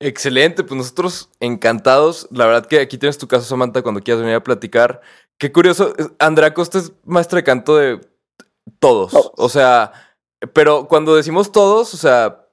[0.00, 2.28] Excelente, pues nosotros encantados.
[2.30, 5.00] La verdad que aquí tienes tu caso, Samantha, cuando quieras venir a platicar.
[5.38, 8.00] Qué curioso, Andrea Costa es maestra de canto de
[8.78, 9.12] todos.
[9.12, 9.32] Todos.
[9.36, 9.92] O sea,
[10.52, 12.46] pero cuando decimos todos, o sea,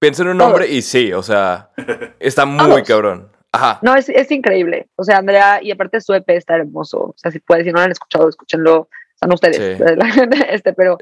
[0.00, 0.50] piensa en un Todos.
[0.50, 1.70] nombre y sí, o sea,
[2.20, 2.82] está muy Todos.
[2.88, 3.32] cabrón.
[3.52, 3.78] Ajá.
[3.82, 4.88] No, es, es increíble.
[4.96, 6.98] O sea, Andrea, y aparte su EP está hermoso.
[6.98, 8.88] O sea, si pueden, si no lo han escuchado, escúchenlo.
[9.20, 9.84] Son ustedes, Sí.
[9.96, 10.98] la gente, este, pero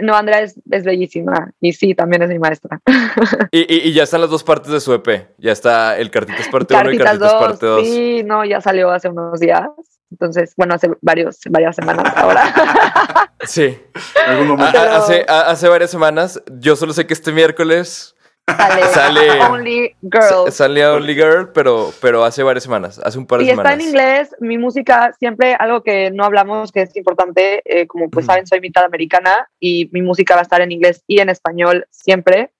[0.00, 1.50] no, Andrea es, es bellísima.
[1.60, 2.80] Y sí, también es mi maestra.
[3.50, 5.28] Y, y- y ya están las dos partes de su EP.
[5.38, 7.86] Ya está el Cartitas parte 1 y Cartitas 2, parte 2.
[7.86, 9.62] sí, no, ya salió hace unos días.
[10.10, 12.42] Entonces, bueno, hace varios, varias semanas ahora.
[13.44, 13.76] Sí.
[14.24, 14.78] En algún A- momento.
[14.78, 16.40] a- hace, a- hace varias semanas.
[16.60, 18.14] Yo solo sé que este miércoles
[18.46, 20.50] sale, Sale- Only Girl.
[20.50, 22.98] sale Only Girl, pero, pero hace varias semanas.
[23.02, 23.80] Hace un par de Y está semanas.
[23.80, 28.26] en inglés, mi música siempre, algo que no hablamos, que es importante, eh, como pues
[28.26, 31.86] saben, soy mitad americana y mi música va a estar en inglés y en español
[31.90, 32.50] siempre.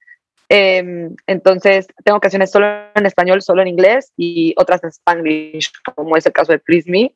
[0.48, 6.16] Eh, entonces, tengo canciones solo en español, solo en inglés y otras en spanglish, como
[6.16, 7.14] es el caso de Please Me.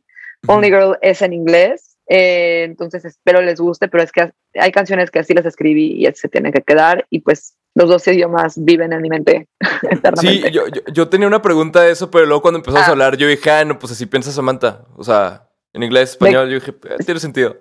[0.48, 5.10] Only Girl es en inglés, eh, entonces espero les guste, pero es que hay canciones
[5.10, 8.92] que así las escribí y se tienen que quedar y pues los dos idiomas viven
[8.92, 9.46] en mi mente
[10.20, 12.90] Sí, yo, yo, yo tenía una pregunta de eso, pero luego cuando empezamos Ah.
[12.90, 14.84] a hablar, yo dije, ah, no, pues así piensa Samantha.
[14.96, 17.56] O sea, en inglés, español, yo dije, eh, tiene sentido.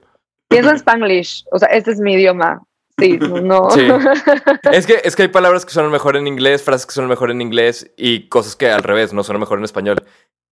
[0.50, 2.64] Pienso en Spanglish, o sea, este es mi idioma.
[2.98, 3.70] Sí, no.
[3.72, 3.88] Sí.
[4.72, 7.30] Es que, es que hay palabras que suenan mejor en inglés, frases que suenan mejor
[7.32, 9.98] en inglés y cosas que al revés no suenan mejor en español.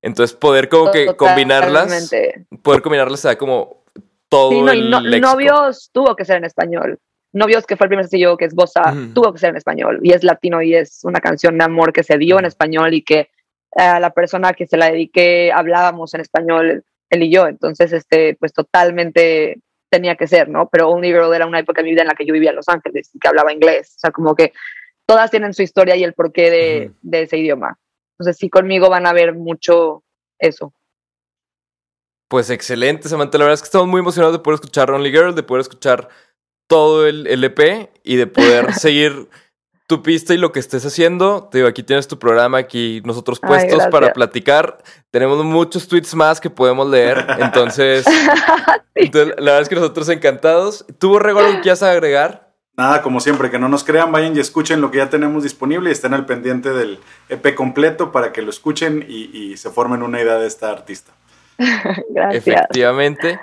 [0.01, 2.11] Entonces, poder como que combinarlas,
[2.61, 3.85] poder combinarlas te da como
[4.27, 6.99] todo Sí, no, el no- novios tuvo que ser en español.
[7.33, 9.99] Novios, que fue el primer sencillo que es Bossa, tuvo que ser en español.
[10.03, 13.01] Y es latino y es una canción de amor que se dio en español y
[13.01, 13.29] que
[13.75, 17.47] a la persona que se la dediqué hablábamos en español, él y yo.
[17.47, 19.59] Entonces, este, pues totalmente
[19.89, 20.69] tenía que ser, ¿no?
[20.69, 22.55] Pero Only Girl era una época de mi vida en la que yo vivía en
[22.55, 23.93] Los Ángeles y que hablaba inglés.
[23.97, 24.53] O sea, como que
[25.07, 27.77] todas tienen su historia y el porqué de, de ese idioma.
[28.17, 30.03] Entonces, sí, conmigo van a ver mucho
[30.39, 30.73] eso.
[32.27, 33.37] Pues excelente, Samantha.
[33.37, 36.09] La verdad es que estamos muy emocionados de poder escuchar Only Girl, de poder escuchar
[36.73, 39.29] todo el, el EP y de poder seguir
[39.85, 41.49] tu pista y lo que estés haciendo.
[41.51, 44.79] Te digo, aquí tienes tu programa, aquí nosotros Ay, puestos para platicar.
[45.11, 47.27] Tenemos muchos tweets más que podemos leer.
[47.37, 48.05] Entonces,
[48.95, 50.83] entonces, la verdad es que nosotros encantados.
[50.97, 52.55] ¿Tuvo Rego algo que quieras agregar?
[52.75, 55.89] Nada, como siempre, que no nos crean, vayan y escuchen lo que ya tenemos disponible
[55.89, 56.97] y estén al pendiente del
[57.29, 61.11] EP completo para que lo escuchen y, y se formen una idea de esta artista.
[62.09, 62.47] Gracias.
[62.47, 63.39] Efectivamente.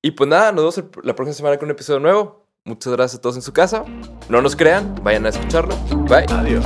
[0.00, 2.41] Y pues nada, nos vemos la próxima semana con un episodio nuevo.
[2.64, 3.84] Muchas gracias a todos en su casa.
[4.28, 5.74] No nos crean, vayan a escucharlo.
[6.08, 6.26] Bye.
[6.28, 6.64] Adiós.